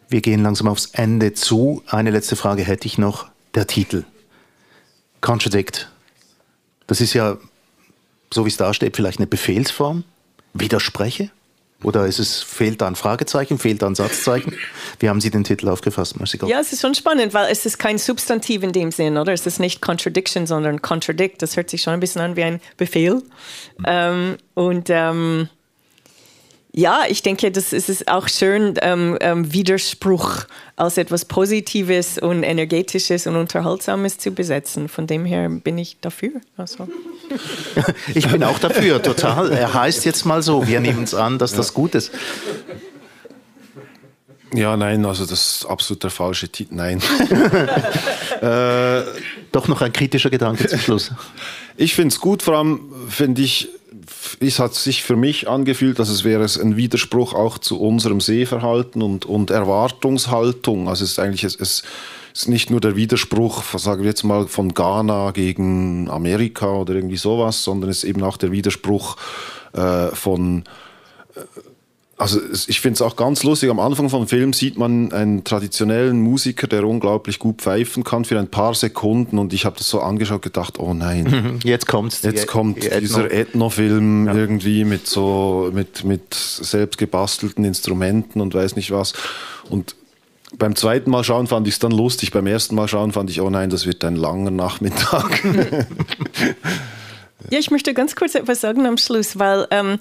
Wir 0.10 0.21
gehen 0.21 0.43
langsam 0.43 0.67
aufs 0.67 0.88
Ende 0.88 1.34
zu. 1.34 1.84
Eine 1.88 2.12
letzte 2.12 2.36
Frage 2.36 2.63
hätte 2.63 2.88
ich 2.88 2.97
noch. 2.97 3.30
Der 3.56 3.65
Titel. 3.65 4.03
Contradict. 5.21 5.89
Das 6.86 7.01
ist 7.01 7.13
ja, 7.13 7.38
so 8.32 8.45
wie 8.45 8.49
es 8.49 8.58
da 8.58 8.73
steht, 8.73 8.95
vielleicht 8.95 9.19
eine 9.19 9.27
Befehlsform. 9.27 10.03
Widerspreche? 10.53 11.32
Oder 11.84 12.08
ist 12.08 12.17
es, 12.17 12.41
fehlt 12.41 12.82
da 12.82 12.88
ein 12.88 12.95
Fragezeichen, 12.95 13.60
fehlt 13.60 13.84
da 13.84 13.88
ein 13.88 13.93
Satzzeichen? 13.93 14.56
Wie 14.99 15.10
haben 15.10 15.21
Sie 15.21 15.30
den 15.30 15.43
Titel 15.43 15.69
aufgefasst, 15.69 16.19
Mercy 16.19 16.39
Ja, 16.47 16.60
es 16.60 16.73
ist 16.73 16.82
schon 16.82 16.95
spannend, 16.95 17.36
weil 17.36 17.51
es 17.51 17.67
ist 17.67 17.77
kein 17.77 17.99
Substantiv 17.99 18.63
in 18.63 18.71
dem 18.71 18.91
Sinn, 18.91 19.17
oder? 19.17 19.32
Es 19.32 19.45
ist 19.45 19.60
nicht 19.60 19.80
Contradiction, 19.80 20.47
sondern 20.47 20.82
Contradict. 20.82 21.41
Das 21.41 21.56
hört 21.56 21.69
sich 21.69 21.84
schon 21.84 21.93
ein 21.93 21.99
bisschen 21.99 22.21
an 22.21 22.36
wie 22.36 22.43
ein 22.43 22.62
Befehl. 22.77 23.21
Ähm, 23.86 24.38
und 24.56 24.89
ähm, 24.89 25.49
ja, 26.78 27.06
ich 27.10 27.24
denke, 27.24 27.50
das 27.50 27.74
ist 27.74 27.90
es 27.90 28.08
auch 28.08 28.28
schön, 28.30 28.76
ähm, 28.84 29.18
ähm, 29.20 29.52
Widerspruch 29.52 30.46
als 30.76 31.00
etwas 31.00 31.26
Positives 31.26 32.20
und 32.20 32.44
Energetisches 32.44 33.26
und 33.26 33.36
Unterhaltsames 33.36 34.20
zu 34.20 34.30
besetzen. 34.30 34.88
Von 34.88 35.08
dem 35.08 35.26
her 35.26 35.50
bin 35.50 35.80
ich 35.80 35.98
dafür. 36.02 36.34
Also. 36.56 36.88
ich 38.13 38.28
bin 38.28 38.44
auch 38.44 38.60
dafür, 38.60 39.02
total. 39.02 39.52
Er 39.54 39.74
heißt 39.74 40.06
jetzt 40.06 40.24
mal 40.28 40.44
so, 40.44 40.68
wir 40.68 40.80
nehmen 40.80 41.02
es 41.02 41.16
an, 41.16 41.40
dass 41.40 41.54
ja. 41.54 41.58
das 41.58 41.74
gut 41.74 41.96
ist. 41.96 42.12
Ja, 44.54 44.78
nein, 44.78 45.04
also 45.04 45.26
das 45.26 45.62
ist 45.62 45.66
absolut 45.66 46.04
der 46.04 46.12
falsche 46.12 46.48
Titel. 46.48 46.76
Nein. 46.76 47.02
äh, 48.42 49.02
Doch 49.52 49.68
noch 49.68 49.82
ein 49.82 49.92
kritischer 49.92 50.30
Gedanke 50.30 50.68
zum 50.68 50.78
Schluss. 50.80 51.12
Ich 51.76 51.96
finde 51.96 52.13
es 52.13 52.20
gut, 52.20 52.44
vor 52.44 52.56
allem 52.56 52.82
finde 53.10 53.42
ich, 53.42 53.68
es 54.39 54.60
hat 54.60 54.76
sich 54.76 55.04
für 55.04 55.15
mich 55.15 55.48
angefühlt, 55.48 56.00
dass 56.00 56.10
es 56.10 56.24
wäre 56.24 56.43
ein 56.43 56.78
Widerspruch 56.78 57.34
auch 57.34 57.58
zu 57.58 57.80
unserem 57.80 58.22
Sehverhalten 58.22 59.02
und, 59.02 59.26
und 59.26 59.50
Erwartungshaltung. 59.50 60.88
Also 60.88 61.04
es 61.04 61.12
ist 61.12 61.20
eigentlich, 61.20 61.43
es, 61.43 61.56
es 61.56 61.84
ist 62.34 62.48
nicht 62.48 62.70
nur 62.70 62.80
der 62.80 62.96
Widerspruch, 62.96 63.63
sagen 63.78 64.04
wir 64.04 64.10
jetzt 64.10 64.24
mal, 64.24 64.48
von 64.48 64.74
Ghana 64.74 65.32
gegen 65.32 66.10
Amerika 66.10 66.72
oder 66.72 66.96
irgendwie 66.96 67.17
sowas, 67.17 67.63
sondern 67.63 67.89
es 67.89 68.04
ist 68.04 68.10
eben 68.10 68.24
auch 68.24 68.38
der 68.38 68.52
Widerspruch 68.52 69.17
äh, 69.74 70.08
von 70.08 70.63
äh, 71.36 71.41
also 72.17 72.39
ich 72.67 72.82
finde 72.82 72.95
es 72.95 73.01
auch 73.03 73.15
ganz 73.15 73.43
lustig, 73.43 73.69
am 73.69 73.80
Anfang 73.80 74.10
vom 74.10 74.27
Film 74.27 74.51
sieht 74.51 74.75
man 74.75 75.12
einen 75.12 75.43
traditionellen 75.43 76.19
Musiker, 76.19 76.65
der 76.65 76.84
unglaublich 76.84 77.38
gut 77.38 77.62
pfeifen 77.62 78.03
kann 78.03 78.25
für 78.25 78.39
ein 78.39 78.47
paar 78.47 78.73
Sekunden 78.73 79.38
und 79.38 79.53
ich 79.53 79.65
habe 79.65 79.77
das 79.77 79.88
so 79.88 80.01
angeschaut 80.01 80.41
gedacht, 80.41 80.80
oh 80.80 80.95
nein. 80.95 81.60
Jetzt 81.63 81.86
kommt's. 81.86 82.23
Jetzt 82.23 82.47
kommt 82.47 82.84
die 82.84 82.89
dieser 82.99 83.32
Ethno-Film 83.32 84.25
ja. 84.25 84.34
irgendwie 84.34 84.84
mit 84.84 85.06
so, 85.06 85.69
mit, 85.71 86.03
mit 86.06 86.34
selbst 86.34 86.97
gebastelten 86.97 87.63
Instrumenten 87.63 88.41
und 88.41 88.56
weiß 88.56 88.75
nicht 88.75 88.89
was. 88.89 89.13
Und 89.69 89.95
beim 90.58 90.75
zweiten 90.75 91.12
Mal 91.12 91.23
schauen 91.23 91.45
fand 91.45 91.67
ich 91.67 91.75
es 91.75 91.80
dann 91.80 91.91
lustig, 91.91 92.32
beim 92.32 92.47
ersten 92.47 92.73
Mal 92.73 92.88
schauen 92.88 93.12
fand 93.12 93.30
ich, 93.30 93.41
oh 93.41 93.49
nein, 93.51 93.69
das 93.69 93.86
wird 93.86 94.03
ein 94.03 94.15
langer 94.15 94.49
Nachmittag. 94.49 95.43
Ja, 97.49 97.60
ich 97.60 97.71
möchte 97.71 97.93
ganz 97.93 98.15
kurz 98.15 98.36
etwas 98.36 98.62
sagen 98.62 98.86
am 98.86 98.97
Schluss, 98.97 99.39
weil 99.39 99.67
ähm, 99.71 99.99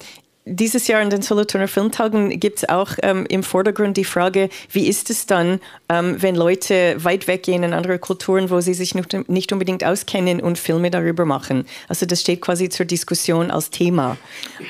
dieses 0.48 0.86
Jahr 0.86 1.02
in 1.02 1.10
den 1.10 1.22
Solothurner 1.22 1.66
Filmtagen 1.66 2.38
gibt 2.38 2.58
es 2.58 2.68
auch 2.68 2.92
ähm, 3.02 3.26
im 3.28 3.42
Vordergrund 3.42 3.96
die 3.96 4.04
Frage, 4.04 4.48
wie 4.70 4.86
ist 4.86 5.10
es 5.10 5.26
dann, 5.26 5.60
ähm, 5.88 6.16
wenn 6.20 6.36
Leute 6.36 6.96
weit 7.02 7.26
weggehen 7.26 7.64
in 7.64 7.72
andere 7.72 7.98
Kulturen, 7.98 8.48
wo 8.48 8.60
sie 8.60 8.72
sich 8.72 8.94
nicht, 8.94 9.28
nicht 9.28 9.52
unbedingt 9.52 9.82
auskennen 9.82 10.40
und 10.40 10.56
Filme 10.56 10.92
darüber 10.92 11.24
machen. 11.24 11.66
Also 11.88 12.06
das 12.06 12.20
steht 12.20 12.42
quasi 12.42 12.68
zur 12.68 12.86
Diskussion 12.86 13.50
als 13.50 13.70
Thema. 13.70 14.16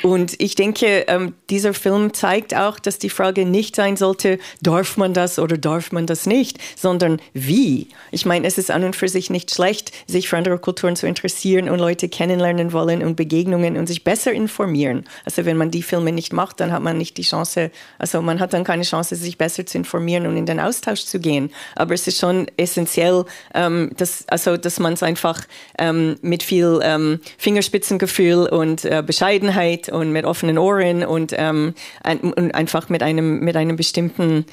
Und 0.02 0.40
ich 0.40 0.54
denke, 0.54 1.04
ähm, 1.08 1.34
dieser 1.50 1.74
Film 1.74 2.14
zeigt 2.14 2.54
auch, 2.56 2.78
dass 2.78 2.98
die 2.98 3.10
Frage 3.10 3.44
nicht 3.44 3.76
sein 3.76 3.98
sollte, 3.98 4.38
darf 4.62 4.96
man 4.96 5.12
das 5.12 5.38
oder 5.38 5.58
darf 5.58 5.92
man 5.92 6.06
das 6.06 6.24
nicht, 6.24 6.58
sondern 6.74 7.20
wie. 7.34 7.88
Ich 8.12 8.24
meine, 8.24 8.46
es 8.46 8.56
ist 8.56 8.70
an 8.70 8.82
und 8.82 8.96
für 8.96 9.08
sich 9.08 9.28
nicht 9.28 9.54
schlecht, 9.54 9.92
sich 10.06 10.30
für 10.30 10.38
andere 10.38 10.58
Kulturen 10.58 10.96
zu 10.96 11.06
interessieren 11.06 11.68
und 11.68 11.80
Leute 11.80 12.08
kennenlernen 12.08 12.72
wollen 12.72 13.02
und 13.02 13.16
Begegnungen 13.16 13.76
und 13.76 13.86
sich 13.86 14.04
besser 14.04 14.32
informieren. 14.32 15.04
Also 15.26 15.44
wenn 15.44 15.58
man 15.58 15.65
man 15.66 15.70
die 15.70 15.82
Filme 15.82 16.12
nicht 16.12 16.32
macht, 16.32 16.60
dann 16.60 16.72
hat 16.72 16.82
man 16.82 16.96
nicht 16.96 17.16
die 17.16 17.22
Chance, 17.22 17.70
also 17.98 18.22
man 18.22 18.40
hat 18.40 18.52
dann 18.52 18.64
keine 18.64 18.84
Chance, 18.84 19.16
sich 19.16 19.36
besser 19.36 19.66
zu 19.66 19.78
informieren 19.78 20.26
und 20.26 20.36
in 20.36 20.46
den 20.46 20.60
Austausch 20.60 21.04
zu 21.04 21.18
gehen. 21.18 21.50
Aber 21.74 21.94
es 21.94 22.06
ist 22.06 22.18
schon 22.18 22.46
essentiell, 22.56 23.24
ähm, 23.54 23.90
dass, 23.96 24.24
also, 24.28 24.56
dass 24.56 24.78
man 24.78 24.92
es 24.94 25.02
einfach 25.02 25.40
ähm, 25.78 26.16
mit 26.22 26.42
viel 26.42 26.80
ähm, 26.82 27.20
Fingerspitzengefühl 27.38 28.46
und 28.48 28.84
äh, 28.84 29.02
Bescheidenheit 29.04 29.88
und 29.88 30.12
mit 30.12 30.24
offenen 30.24 30.58
Ohren 30.58 31.04
und, 31.04 31.34
ähm, 31.36 31.74
ein, 32.02 32.20
und 32.20 32.54
einfach 32.54 32.88
mit 32.88 33.02
einem, 33.02 33.40
mit 33.40 33.56
einem 33.56 33.76
bestimmten 33.76 34.46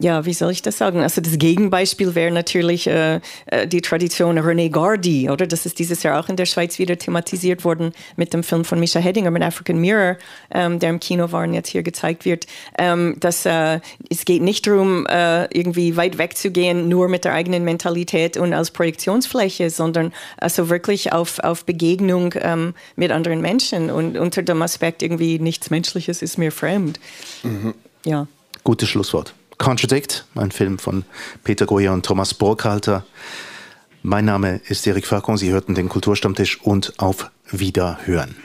ja, 0.00 0.24
wie 0.24 0.32
soll 0.32 0.50
ich 0.50 0.62
das 0.62 0.78
sagen? 0.78 1.00
Also 1.00 1.20
das 1.20 1.38
Gegenbeispiel 1.38 2.14
wäre 2.14 2.32
natürlich 2.32 2.86
äh, 2.86 3.20
äh, 3.46 3.66
die 3.66 3.80
Tradition 3.80 4.38
René 4.38 4.70
Gardy, 4.70 5.30
oder? 5.30 5.46
Das 5.46 5.66
ist 5.66 5.78
dieses 5.78 6.02
Jahr 6.02 6.18
auch 6.18 6.28
in 6.28 6.36
der 6.36 6.46
Schweiz 6.46 6.78
wieder 6.78 6.98
thematisiert 6.98 7.64
worden 7.64 7.92
mit 8.16 8.32
dem 8.32 8.42
Film 8.42 8.64
von 8.64 8.80
Misha 8.80 9.00
Hedinger 9.00 9.30
mit 9.30 9.42
African 9.42 9.78
Mirror, 9.78 10.16
ähm, 10.50 10.78
der 10.78 10.90
im 10.90 11.00
Kino 11.00 11.30
war 11.32 11.44
und 11.44 11.54
jetzt 11.54 11.68
hier 11.68 11.82
gezeigt 11.82 12.24
wird. 12.24 12.46
Ähm, 12.78 13.16
dass 13.20 13.46
äh, 13.46 13.80
es 14.10 14.24
geht 14.24 14.42
nicht 14.42 14.66
darum, 14.66 15.06
äh, 15.06 15.44
irgendwie 15.56 15.96
weit 15.96 16.18
wegzugehen, 16.18 16.88
nur 16.88 17.08
mit 17.08 17.24
der 17.24 17.32
eigenen 17.32 17.64
Mentalität 17.64 18.36
und 18.36 18.52
als 18.52 18.70
Projektionsfläche, 18.70 19.70
sondern 19.70 20.12
also 20.38 20.68
wirklich 20.68 21.12
auf, 21.12 21.38
auf 21.38 21.64
Begegnung 21.64 22.34
ähm, 22.40 22.74
mit 22.96 23.10
anderen 23.12 23.40
Menschen 23.40 23.90
und 23.90 24.16
unter 24.16 24.42
dem 24.42 24.62
Aspekt 24.62 25.02
irgendwie 25.02 25.38
nichts 25.38 25.70
Menschliches 25.70 26.22
ist 26.22 26.38
mir 26.38 26.52
fremd. 26.52 26.98
Mhm. 27.42 27.74
Ja. 28.04 28.26
Gutes 28.64 28.88
Schlusswort. 28.88 29.34
Contradict, 29.64 30.26
ein 30.34 30.50
Film 30.50 30.78
von 30.78 31.06
Peter 31.42 31.64
Goyer 31.64 31.94
und 31.94 32.04
Thomas 32.04 32.34
Burkhalter. 32.34 33.06
Mein 34.02 34.26
Name 34.26 34.60
ist 34.68 34.86
Erik 34.86 35.06
Falcon, 35.06 35.38
Sie 35.38 35.52
hörten 35.52 35.74
den 35.74 35.88
Kulturstammtisch 35.88 36.60
und 36.60 36.92
auf 36.98 37.30
Wiederhören. 37.50 38.36